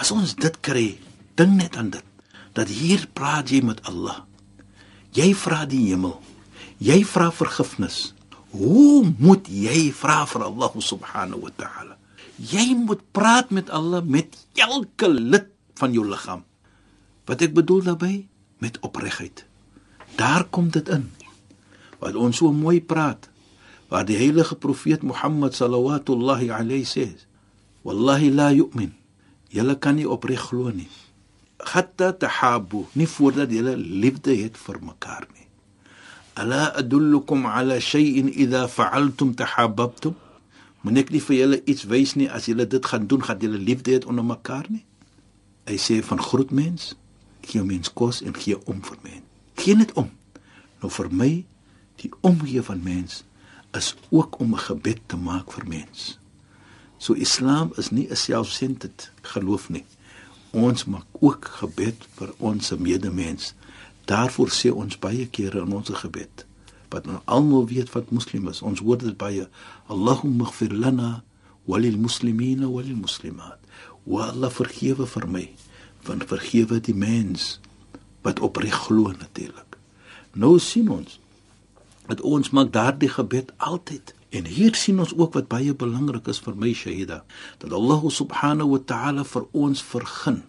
As 0.00 0.10
ons 0.14 0.34
dit 0.38 0.56
kry, 0.62 0.86
dink 1.34 1.56
net 1.58 1.76
aan 1.76 1.90
dit 1.90 2.06
dat 2.56 2.68
hier 2.68 3.06
praat 3.14 3.50
jy 3.50 3.62
met 3.62 3.82
Allah. 3.86 4.24
Jy 5.14 5.30
vra 5.38 5.64
die 5.70 5.90
hemel. 5.90 6.18
Jy 6.82 7.02
vra 7.06 7.30
vergifnis. 7.34 8.12
Hoe 8.50 9.06
moet 9.18 9.46
jy 9.46 9.90
vra 9.94 10.24
vir 10.26 10.46
Allah 10.48 10.74
subhanahu 10.82 11.46
wa 11.46 11.52
ta'ala? 11.54 11.94
Jy 12.40 12.74
moet 12.74 13.02
praat 13.14 13.52
met 13.54 13.70
Allah 13.70 14.02
met 14.02 14.34
elke 14.58 15.08
lid 15.08 15.46
van 15.78 15.94
jou 15.94 16.06
liggaam. 16.08 16.42
Wat 17.28 17.42
ek 17.46 17.54
bedoel 17.54 17.84
daarmee? 17.92 18.26
Met 18.58 18.80
opregtheid. 18.82 19.44
Daar 20.18 20.44
kom 20.50 20.70
dit 20.74 20.88
in. 20.88 21.10
Wat 22.00 22.16
ons 22.18 22.40
so 22.40 22.50
mooi 22.52 22.80
praat, 22.82 23.28
waar 23.92 24.06
die 24.08 24.18
heilige 24.18 24.56
profeet 24.56 25.02
Mohammed 25.02 25.54
sallallahu 25.54 26.50
alayhi 26.50 26.84
sê, 26.84 27.14
"Wallahi 27.82 28.30
la 28.32 28.50
yu'min 28.50 29.00
Julle 29.50 29.74
kan 29.82 29.98
nie 29.98 30.06
opreg 30.06 30.38
glo 30.46 30.70
nie. 30.70 30.88
Hatta 31.64 32.12
tahabu, 32.12 32.86
nie 32.92 33.06
voordat 33.06 33.50
julle 33.52 33.76
liefde 33.76 34.34
het 34.36 34.56
vir 34.56 34.78
mekaar 34.82 35.26
nie. 35.34 35.46
Ala 36.34 36.72
adullukum 36.80 37.46
ala 37.46 37.80
shay'in 37.80 38.28
idha 38.32 38.66
fa'altum 38.68 39.34
tahabbtum? 39.34 40.16
Moet 40.80 41.02
ek 41.02 41.10
nie 41.12 41.20
vir 41.20 41.36
julle 41.36 41.58
iets 41.68 41.84
wys 41.90 42.14
nie 42.16 42.30
as 42.32 42.48
julle 42.48 42.64
dit 42.66 42.86
gaan 42.86 43.06
doen, 43.06 43.22
gaan 43.22 43.40
julle 43.40 43.60
liefde 43.60 43.92
hê 43.92 44.04
onder 44.08 44.24
mekaar 44.24 44.64
nie? 44.72 44.84
Hy 45.68 45.76
sê 45.76 46.00
van 46.02 46.22
groot 46.24 46.50
mens, 46.50 46.94
gee 47.44 47.62
mens 47.62 47.92
kos 47.92 48.22
en 48.24 48.32
gee 48.34 48.56
om 48.64 48.80
vir 48.82 48.96
mens. 49.04 49.26
Gee 49.60 49.76
net 49.76 49.92
om. 50.00 50.08
Nou 50.80 50.88
vir 50.88 51.10
my, 51.12 51.32
die 52.00 52.10
omgee 52.24 52.62
van 52.64 52.80
mens 52.82 53.20
is 53.76 53.94
ook 54.08 54.40
om 54.40 54.54
'n 54.54 54.58
gebed 54.58 55.00
te 55.06 55.16
maak 55.16 55.52
vir 55.52 55.66
mens. 55.68 56.18
So 56.98 57.14
Islam 57.14 57.72
is 57.76 57.90
nie 57.90 58.08
'n 58.08 58.16
selfsenterd 58.16 59.10
geloof 59.22 59.68
nie. 59.68 59.84
Ons 60.50 60.84
maak 60.84 61.06
ook 61.22 61.46
gebed 61.60 62.06
vir 62.18 62.30
ons 62.38 62.72
medemens. 62.78 63.54
Daarvoor 64.10 64.50
sê 64.50 64.72
ons 64.74 64.98
baie 64.98 65.26
kere 65.30 65.62
in 65.62 65.74
ons 65.76 65.92
gebed 66.02 66.46
wat 66.90 67.06
nou 67.06 67.20
almal 67.30 67.68
weet 67.70 67.90
wat 67.94 68.10
moslim 68.10 68.48
is. 68.50 68.62
Ons 68.66 68.82
hoor 68.82 68.98
dit 68.98 69.14
baie. 69.14 69.46
Allahumma 69.86 70.48
ighfir 70.48 70.72
lana 70.74 71.22
walil 71.70 71.98
muslimina 71.98 72.66
walil 72.66 72.98
muslimat. 72.98 73.58
Wa 74.04 74.30
Allah 74.32 74.50
vergewe 74.50 75.06
vir 75.06 75.26
my, 75.30 75.44
want 76.06 76.26
vergewe 76.26 76.80
die 76.82 76.96
mens 76.96 77.60
wat 78.26 78.42
opreg 78.42 78.74
glo 78.88 79.12
natuurlik. 79.14 79.78
Nou 80.34 80.58
sien 80.58 80.90
ons 80.90 81.18
dat 82.10 82.22
ons 82.26 82.50
maak 82.50 82.72
daardie 82.74 83.10
gebed 83.12 83.52
altyd 83.62 84.14
En 84.30 84.46
hier 84.46 84.74
sien 84.78 85.00
ons 85.02 85.14
ook 85.16 85.34
wat 85.34 85.48
baie 85.50 85.74
belangrik 85.74 86.28
is 86.30 86.38
vir 86.38 86.54
my 86.54 86.70
Shahida, 86.74 87.24
dat 87.58 87.72
Allah 87.74 88.04
subhanahu 88.06 88.76
wa 88.76 88.80
ta'ala 88.86 89.24
vir 89.26 89.48
ons 89.52 89.82
vergun 89.82 90.44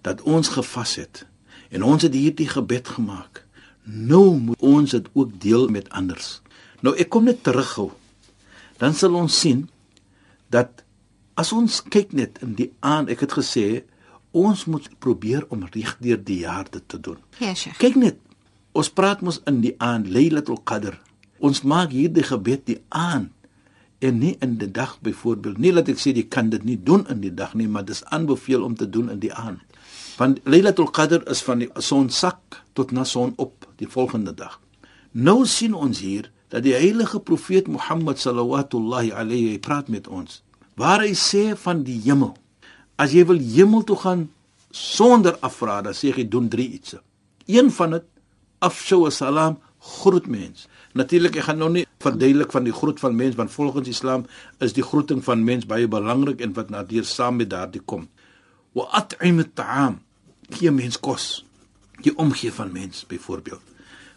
dat 0.00 0.22
ons 0.22 0.48
gevas 0.48 0.94
het 1.00 1.26
en 1.70 1.84
ons 1.86 2.02
het 2.02 2.14
hierdie 2.14 2.48
gebed 2.50 2.88
gemaak. 2.88 3.44
Nou 3.84 4.38
moet 4.38 4.60
ons 4.60 4.90
dit 4.90 5.06
ook 5.12 5.36
deel 5.40 5.68
met 5.68 5.88
anders. 5.94 6.40
Nou 6.80 6.96
ek 6.98 7.10
kom 7.12 7.28
net 7.28 7.44
terughou. 7.46 7.90
Dan 8.80 8.96
sal 8.96 9.14
ons 9.14 9.36
sien 9.40 9.68
dat 10.50 10.82
as 11.38 11.52
ons 11.52 11.82
kyk 11.92 12.12
net 12.16 12.40
in 12.44 12.56
die 12.58 12.70
aan, 12.80 13.08
ek 13.12 13.22
het 13.26 13.36
gesê 13.38 13.84
ons 14.36 14.64
moet 14.70 14.86
probeer 15.02 15.46
om 15.48 15.66
regdeur 15.70 16.18
die 16.24 16.42
jaar 16.44 16.66
dit 16.70 16.84
te 16.88 17.00
doen. 17.00 17.18
Ja, 17.38 17.54
Sheikh. 17.54 17.78
Kyk 17.80 17.96
net, 17.98 18.18
ons 18.72 18.90
praat 18.90 19.22
mos 19.26 19.40
in 19.50 19.60
die 19.64 19.74
aand 19.78 20.10
Lailatul 20.10 20.60
Qadr. 20.64 20.98
Ons 21.40 21.62
maak 21.62 21.94
hierdie 21.94 22.24
gebed 22.26 22.66
die 22.68 22.78
aand 22.88 23.32
en 24.00 24.18
nie 24.20 24.36
in 24.40 24.56
die 24.60 24.70
dag 24.70 24.94
byvoorbeeld. 25.04 25.58
Nie 25.60 25.72
dat 25.76 25.88
ek 25.92 26.00
sê 26.00 26.14
jy 26.16 26.24
kan 26.28 26.48
dit 26.52 26.64
nie 26.64 26.76
doen 26.76 27.04
in 27.12 27.20
die 27.24 27.32
dag 27.34 27.52
nie, 27.56 27.68
maar 27.68 27.84
dis 27.84 28.04
aanbeveel 28.12 28.64
om 28.64 28.76
te 28.76 28.88
doen 28.88 29.10
in 29.12 29.20
die 29.20 29.32
aand. 29.32 29.60
Want 30.20 30.40
Lailatul 30.44 30.88
Qadr 30.92 31.24
is 31.32 31.42
van 31.44 31.64
die 31.64 31.70
son 31.80 32.08
sak 32.12 32.60
tot 32.76 32.92
na 32.92 33.04
son 33.04 33.32
op 33.40 33.68
die 33.80 33.88
volgende 33.88 34.32
dag. 34.36 34.58
Nou 35.12 35.44
sien 35.48 35.74
ons 35.76 36.00
hier 36.00 36.30
dat 36.52 36.64
die 36.64 36.76
heilige 36.76 37.20
profeet 37.20 37.68
Mohammed 37.68 38.20
sallallahu 38.20 39.12
alayhi 39.12 39.58
praat 39.58 39.88
met 39.88 40.08
ons. 40.08 40.42
Waar 40.76 41.04
hy 41.04 41.12
sê 41.16 41.50
van 41.56 41.84
die 41.84 42.00
hemel 42.04 42.36
As 43.00 43.14
jy 43.16 43.24
wil 43.24 43.40
hemel 43.40 43.84
toe 43.88 43.96
gaan 43.96 44.26
sonder 44.76 45.38
afvra, 45.46 45.78
dan 45.80 45.96
sê 45.96 46.12
jy 46.12 46.26
doen 46.28 46.50
drie 46.52 46.68
iets. 46.76 46.98
Een 47.48 47.70
van 47.72 47.96
dit 47.96 48.06
afsou 48.60 49.08
salam 49.10 49.56
groet 49.80 50.26
mens. 50.28 50.66
Natuurlik 50.92 51.36
ek 51.38 51.46
gaan 51.46 51.60
nou 51.62 51.70
nie 51.70 51.84
verduidelik 52.02 52.50
van 52.50 52.64
die 52.66 52.74
groet 52.74 53.00
van 53.00 53.14
mens 53.16 53.36
want 53.38 53.52
volgens 53.54 53.88
Islam 53.88 54.26
is 54.58 54.74
die 54.74 54.82
groeting 54.82 55.22
van 55.24 55.44
mens 55.46 55.66
baie 55.70 55.88
belangrik 55.88 56.40
en 56.42 56.54
wat 56.56 56.70
nader 56.70 57.06
saam 57.06 57.38
met 57.38 57.50
daardie 57.50 57.82
kom. 57.84 58.08
Wa 58.74 58.88
at'im 58.98 59.38
at'am. 59.44 60.00
Gee 60.50 60.70
mens 60.70 60.98
kos. 60.98 61.44
Die 62.02 62.16
omgee 62.18 62.52
van 62.52 62.72
mens 62.72 63.04
byvoorbeeld. 63.06 63.62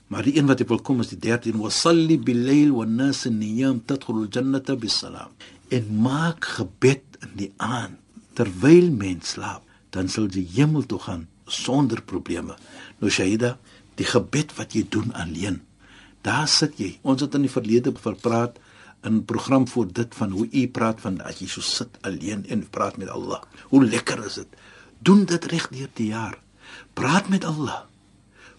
Maar 0.07 0.23
die 0.23 0.37
een 0.37 0.49
wat 0.49 0.61
ek 0.61 0.69
wil 0.69 0.81
kom 0.81 1.01
is 1.01 1.11
die 1.13 1.19
13 1.21 1.57
wa 1.61 1.69
salli 1.73 2.17
bil 2.21 2.41
layl 2.47 2.73
wan 2.77 2.95
nas 2.97 3.23
niyam 3.25 3.81
tadkhulu 3.85 4.27
jannata 4.29 4.75
bis 4.77 4.97
salam. 5.01 5.33
En 5.73 5.89
maak 6.05 6.45
gebed 6.57 7.21
in 7.21 7.37
die 7.37 7.51
aand 7.57 7.99
terwyl 8.33 8.89
mens 8.89 9.35
slaap, 9.35 9.61
dan 9.93 10.09
sal 10.09 10.25
jy 10.33 10.41
hemel 10.55 10.85
toe 10.89 10.99
gaan 10.99 11.27
sonder 11.45 12.01
probleme. 12.01 12.55
Nou 12.97 13.11
Shaida, 13.13 13.57
die 13.99 14.07
gebed 14.09 14.55
wat 14.57 14.73
jy 14.73 14.85
doen 14.89 15.13
alleen. 15.13 15.61
Daar 16.23 16.47
sit 16.47 16.79
jy. 16.79 16.93
Ons 17.03 17.21
het 17.25 17.35
in 17.35 17.47
die 17.47 17.51
verlede 17.51 17.93
verpraat 17.99 18.59
in 19.03 19.25
program 19.27 19.67
voor 19.67 19.89
dit 19.91 20.15
van 20.15 20.31
hoe 20.31 20.47
u 20.47 20.67
praat 20.71 21.01
van 21.03 21.19
as 21.27 21.41
jy 21.43 21.49
so 21.51 21.61
sit 21.61 21.97
alleen 22.07 22.45
en 22.47 22.63
praat 22.71 22.97
met 22.97 23.11
Allah. 23.11 23.43
Hoe 23.71 23.83
lekker 23.83 24.23
is 24.25 24.39
dit? 24.39 24.61
Doen 25.03 25.25
dit 25.27 25.45
reg 25.51 25.67
deur 25.75 25.91
die 25.99 26.11
jaar. 26.13 26.39
Praat 26.95 27.27
met 27.29 27.43
Allah. 27.43 27.83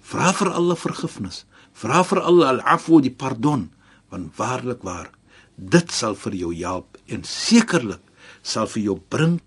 Vra 0.04 0.34
vir 0.36 0.52
Allah 0.52 0.76
vergifnis. 0.76 1.44
Vra 1.72 2.04
vir 2.04 2.20
Allah 2.20 2.52
al-afwu, 2.52 3.00
die 3.02 3.10
pardon, 3.10 3.70
want 4.12 4.36
waarlik 4.36 4.84
waar, 4.86 5.08
dit 5.56 5.90
sal 5.92 6.14
vir 6.18 6.36
jou 6.38 6.52
help 6.54 6.98
en 7.10 7.24
sekerlik 7.26 8.02
sal 8.42 8.68
vir 8.70 8.82
jou 8.90 8.96
bring 9.08 9.40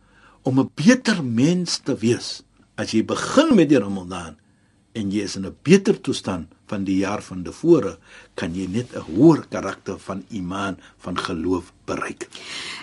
om 0.43 0.59
'n 0.59 0.71
beter 0.75 1.23
mens 1.23 1.79
te 1.79 1.95
wees 1.95 2.43
as 2.75 2.91
jy 2.91 3.03
begin 3.03 3.55
met 3.55 3.69
die 3.69 3.79
Ramadan 3.79 4.35
en 4.97 5.11
jy 5.13 5.23
is 5.23 5.35
in 5.37 5.45
'n 5.45 5.55
beter 5.63 6.01
toestand 6.01 6.47
van 6.67 6.83
die 6.83 6.97
jaar 6.97 7.21
van 7.21 7.43
tevore 7.43 7.97
kan 8.35 8.55
jy 8.55 8.67
net 8.67 8.93
'n 8.93 9.05
hoër 9.13 9.45
karakter 9.49 9.99
van 9.99 10.25
iman 10.29 10.77
van 10.97 11.17
geloof 11.17 11.71
bereik. 11.85 12.27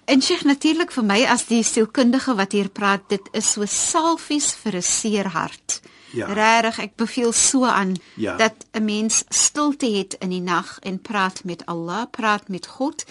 En 0.04 0.20
sê 0.20 0.42
natuurlik 0.44 0.92
vir 0.92 1.04
my 1.04 1.24
as 1.24 1.46
die 1.46 1.62
sielkundige 1.62 2.34
wat 2.34 2.52
hier 2.52 2.68
praat, 2.68 3.08
dit 3.08 3.28
is 3.32 3.52
so 3.52 3.64
salfies 3.66 4.54
vir 4.54 4.76
'n 4.76 4.82
seer 4.82 5.28
hart. 5.28 5.80
Ja. 6.12 6.26
Regtig, 6.32 6.78
ek 6.78 6.96
beveel 6.96 7.32
so 7.32 7.64
aan 7.64 7.96
ja. 8.16 8.36
dat 8.36 8.54
'n 8.72 8.84
mens 8.84 9.24
stilte 9.28 9.86
het 9.86 10.16
in 10.20 10.30
die 10.30 10.40
nag 10.40 10.78
en 10.82 11.02
praat 11.02 11.44
met 11.44 11.66
Allah, 11.66 12.06
praat 12.10 12.48
met 12.48 12.66
God. 12.66 13.04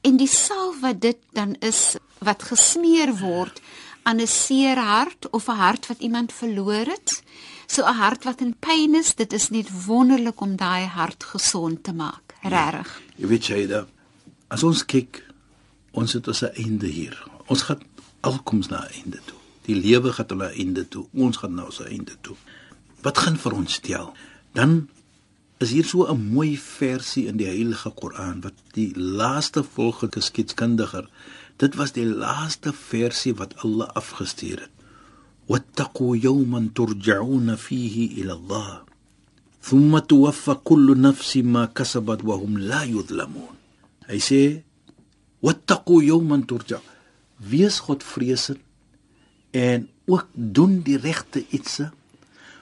En 0.00 0.16
die 0.16 0.28
salf 0.28 0.80
wat 0.80 1.00
dit 1.00 1.16
dan 1.32 1.56
is 1.60 1.96
wat 2.18 2.42
gesmeer 2.42 3.16
word 3.18 3.60
aan 4.02 4.20
'n 4.20 4.26
seer 4.26 4.78
hart 4.78 5.30
of 5.30 5.48
'n 5.48 5.60
hart 5.64 5.86
wat 5.86 5.98
iemand 5.98 6.32
verloor 6.32 6.86
het. 6.86 7.22
So 7.66 7.82
'n 7.84 7.94
hart 7.94 8.24
wat 8.24 8.40
in 8.40 8.54
pyn 8.58 8.94
is, 8.94 9.14
dit 9.14 9.32
is 9.32 9.50
net 9.50 9.84
wonderlik 9.86 10.40
om 10.40 10.56
daai 10.56 10.86
hart 10.86 11.24
gesond 11.24 11.82
te 11.84 11.92
maak. 11.92 12.34
Regtig. 12.42 13.00
Ja, 13.16 13.22
jy 13.22 13.26
weet 13.26 13.46
jy 13.46 13.66
da 13.66 13.86
as 14.48 14.62
ons 14.62 14.84
kyk, 14.84 15.24
ons 15.90 16.12
het 16.12 16.28
ons 16.28 16.42
einde 16.42 16.86
hier. 16.86 17.16
Ons 17.46 17.62
gaan 17.62 17.82
alkoms 18.20 18.68
na 18.68 18.86
'n 18.86 18.92
einde 19.02 19.20
toe. 19.24 19.38
Die 19.62 19.74
lewe 19.74 20.12
gaan 20.12 20.36
na 20.36 20.48
'n 20.48 20.58
einde 20.58 20.88
toe. 20.88 21.06
Ons 21.12 21.36
gaan 21.36 21.54
nou 21.54 21.70
sy 21.70 21.82
einde 21.82 22.16
toe. 22.20 22.36
Wat 23.02 23.18
gaan 23.18 23.36
vir 23.36 23.52
ons 23.52 23.72
stel? 23.72 24.14
Dan 24.52 24.88
is 25.58 25.70
hier 25.70 25.84
so 25.84 26.06
'n 26.06 26.32
mooi 26.32 26.58
versie 26.58 27.26
in 27.26 27.36
die 27.36 27.46
Heilige 27.46 27.90
Koran 27.90 28.40
wat 28.40 28.54
die 28.72 28.92
laaste 28.94 29.64
volgende 29.64 30.12
geskiedkundiger 30.12 31.08
Dit 31.56 31.74
was 31.74 31.94
die 31.96 32.04
laaste 32.04 32.72
versie 32.76 33.34
wat 33.34 33.56
Allah 33.64 33.88
afgestuur 33.96 34.60
het. 34.60 34.74
Yawman 35.48 36.70
turja'una 36.74 37.56
fihi 37.56 38.20
ila 38.20 38.32
Allah. 38.34 38.84
Thumma 39.62 40.00
tuwaffa 40.00 40.54
kullu 40.62 40.94
nafsin 40.94 41.46
ma 41.46 41.66
kasabat 41.66 42.22
wa 42.22 42.36
hum 42.36 42.56
la 42.58 42.84
yudlamun. 42.84 43.54
Hy 44.06 44.18
sê 44.18 44.62
wattaqu 45.42 46.02
yawman 46.02 46.46
turja' 46.46 46.82
Wees 47.50 47.80
God 47.84 48.02
vreesend 48.02 48.62
en 49.52 49.88
ook 50.06 50.26
doen 50.32 50.80
die 50.86 50.96
regte 50.96 51.42
ietsie 51.52 51.90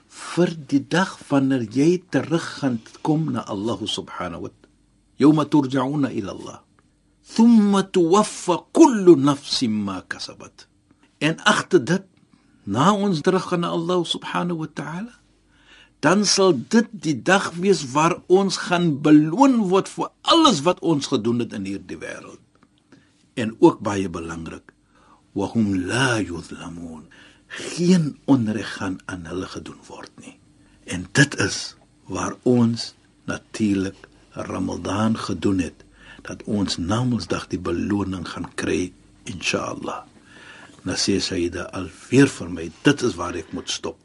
vir 0.08 0.50
die 0.70 0.82
dag 0.82 1.12
wanneer 1.28 1.62
jy 1.70 2.02
terug 2.10 2.42
gaan 2.58 2.80
kom 3.02 3.30
na 3.34 3.44
Allah 3.46 3.78
subhanahu 3.86 4.46
wa 4.46 4.50
ta'ala. 4.50 4.72
Yawma 5.22 5.44
turja'una 5.46 6.10
ila 6.10 6.30
Allah 6.34 6.58
thumma 7.24 7.82
tuwaffa 7.82 8.66
kullu 8.72 9.16
nafsin 9.16 9.72
ma 9.72 10.02
kasabat. 10.02 10.66
En 11.20 11.38
agter 11.44 11.80
dit 11.80 12.04
na 12.64 12.92
ons 12.92 13.20
terug 13.20 13.48
gaan 13.50 13.64
na 13.64 13.72
Allah 13.77 14.05
subhanahu 14.05 14.64
wa 14.64 14.70
ta'ala, 14.72 15.14
dan 16.05 16.24
sal 16.29 16.53
dit 16.53 16.88
die 16.92 17.16
dag 17.16 17.53
wees 17.57 17.85
waar 17.92 18.18
ons 18.29 18.57
gaan 18.68 19.00
beloon 19.05 19.68
word 19.72 19.88
vir 19.88 20.11
alles 20.29 20.61
wat 20.66 20.81
ons 20.85 21.09
gedoen 21.12 21.40
het 21.44 21.55
in 21.57 21.68
hierdie 21.68 22.00
wêreld. 22.00 22.40
En 23.40 23.57
ook 23.59 23.81
baie 23.81 24.09
belangrik, 24.09 24.74
wa 25.33 25.48
hum 25.53 25.72
la 25.88 26.20
yuzlamun. 26.20 27.09
Geen 27.46 28.18
onreg 28.24 28.77
gaan 28.77 28.98
aan 29.05 29.24
hulle 29.31 29.48
gedoen 29.48 29.81
word 29.88 30.12
nie. 30.20 30.37
En 30.85 31.07
dit 31.12 31.38
is 31.40 31.77
waar 32.05 32.37
ons 32.42 32.92
natuurlik 33.24 34.09
Ramadan 34.31 35.16
gedoen 35.16 35.59
het 35.59 35.85
dat 36.24 36.42
ons 36.44 36.77
Namedsdag 36.77 37.48
die 37.53 37.61
beloning 37.61 38.29
gaan 38.29 38.48
kry 38.61 38.92
inshallah. 39.24 40.05
Nou 40.84 40.96
sê 41.00 41.16
Saida 41.20 41.68
alweer 41.72 42.28
vir 42.28 42.50
my, 42.52 42.70
dit 42.84 43.04
is 43.08 43.14
waar 43.16 43.36
ek 43.40 43.52
moet 43.56 43.70
stop. 43.72 43.96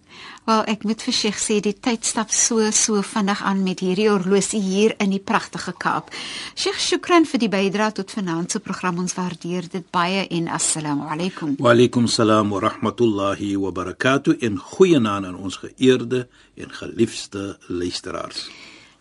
Wel, 0.47 0.63
ek 0.71 0.85
moet 0.87 1.01
vir 1.05 1.13
Sheikh 1.13 1.37
sê 1.37 1.59
die 1.61 1.75
tyd 1.75 2.07
stap 2.07 2.31
so 2.33 2.63
so 2.73 3.03
vinnig 3.05 3.41
aan 3.45 3.59
met 3.65 3.83
hierdie 3.83 4.07
horlosie 4.09 4.61
hier 4.63 4.95
in 5.03 5.11
die 5.13 5.21
pragtige 5.21 5.75
Kaap. 5.77 6.09
Sheikh, 6.57 6.79
shukran 6.81 7.27
vir 7.29 7.43
die 7.43 7.51
bydrae 7.51 7.93
tot 7.99 8.15
vanaand 8.15 8.55
se 8.55 8.63
program. 8.63 8.97
Ons 9.03 9.13
waardeer 9.19 9.67
dit 9.69 9.85
baie 9.93 10.25
en 10.39 10.49
assalamu 10.55 11.05
alaykum. 11.11 11.53
Wa 11.59 11.75
alaykum 11.75 12.07
salaam 12.07 12.55
wa 12.55 12.63
rahmatullahi 12.65 13.53
wa 13.61 13.75
barakatuh 13.75 14.39
in 14.41 14.57
goeie 14.57 14.99
naam 14.99 15.29
aan 15.29 15.37
ons 15.37 15.59
geëerde 15.61 16.25
en 16.57 16.73
geliefde 16.81 17.57
luisteraars. 17.67 18.47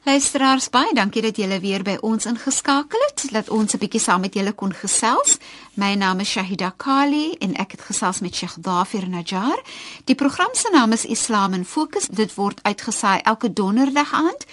Luisteraars, 0.03 0.71
baie 0.71 0.95
dankie 0.95 1.23
dat 1.23 1.37
julle 1.37 1.59
weer 1.61 1.83
by 1.83 1.97
ons 2.07 2.27
ingeskakel 2.31 3.03
het. 3.09 3.25
Laat 3.35 3.49
ons 3.51 3.75
'n 3.75 3.79
bietjie 3.79 4.01
saam 4.01 4.21
met 4.21 4.35
julle 4.35 4.53
kon 4.53 4.73
gesels. 4.73 5.39
My 5.75 5.95
naam 5.95 6.21
is 6.21 6.31
Shahida 6.31 6.73
Kali 6.77 7.35
en 7.39 7.55
ek 7.55 7.71
het 7.71 7.81
gesels 7.81 8.21
met 8.21 8.35
Sheikh 8.35 8.57
Dafir 8.61 9.09
Najjar. 9.09 9.63
Die 10.05 10.15
program 10.15 10.49
se 10.53 10.71
naam 10.73 10.93
is 10.93 11.05
Islam 11.05 11.53
in 11.53 11.65
Fokus. 11.65 12.07
Dit 12.07 12.35
word 12.35 12.63
uitgesaai 12.63 13.21
elke 13.23 13.53
donderdag 13.53 14.13
aand 14.13 14.47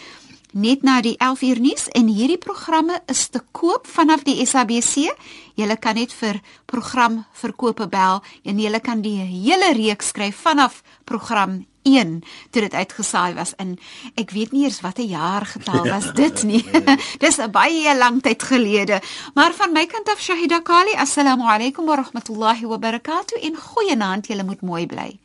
net 0.55 0.83
na 0.87 1.01
die 1.03 1.17
11uur 1.19 1.59
nuus 1.59 1.89
en 1.91 2.07
hierdie 2.07 2.39
programme 2.39 3.01
is 3.11 3.27
te 3.27 3.41
koop 3.51 3.87
vanaf 3.91 4.23
die 4.23 4.39
SABC. 4.45 5.11
Jy 5.59 5.75
kan 5.83 5.99
net 5.99 6.15
vir 6.15 6.39
program 6.65 7.25
verkope 7.35 7.87
bel 7.91 8.21
en 8.43 8.59
jy 8.59 8.79
kan 8.79 9.03
die 9.03 9.19
hele 9.19 9.73
reeks 9.75 10.13
skryf 10.13 10.39
vanaf 10.47 10.81
program 11.03 11.65
1 11.85 12.23
toe 12.51 12.61
dit 12.65 12.73
uitgesaai 12.73 13.35
was 13.35 13.53
in 13.61 13.75
ek 14.15 14.31
weet 14.31 14.55
nie 14.55 14.63
eers 14.65 14.79
watter 14.81 15.05
jaar 15.05 15.45
getal 15.45 15.85
was 15.93 16.07
dit 16.15 16.43
nie. 16.43 16.63
Dis 17.23 17.37
'n 17.37 17.51
baie 17.51 17.97
lang 17.97 18.21
tyd 18.23 18.43
gelede. 18.43 19.01
Maar 19.35 19.53
van 19.53 19.71
my 19.71 19.85
kant 19.85 20.09
af 20.09 20.21
Shahida 20.21 20.61
Kali, 20.61 20.95
assalamu 20.95 21.43
alaykum 21.43 21.85
wa 21.85 21.95
rahmatullahi 21.95 22.65
wa 22.65 22.77
barakatuh. 22.77 23.43
In 23.43 23.55
goeie 23.55 23.95
naand, 23.95 24.27
julle 24.27 24.43
moet 24.43 24.61
mooi 24.61 24.85
bly. 24.85 25.24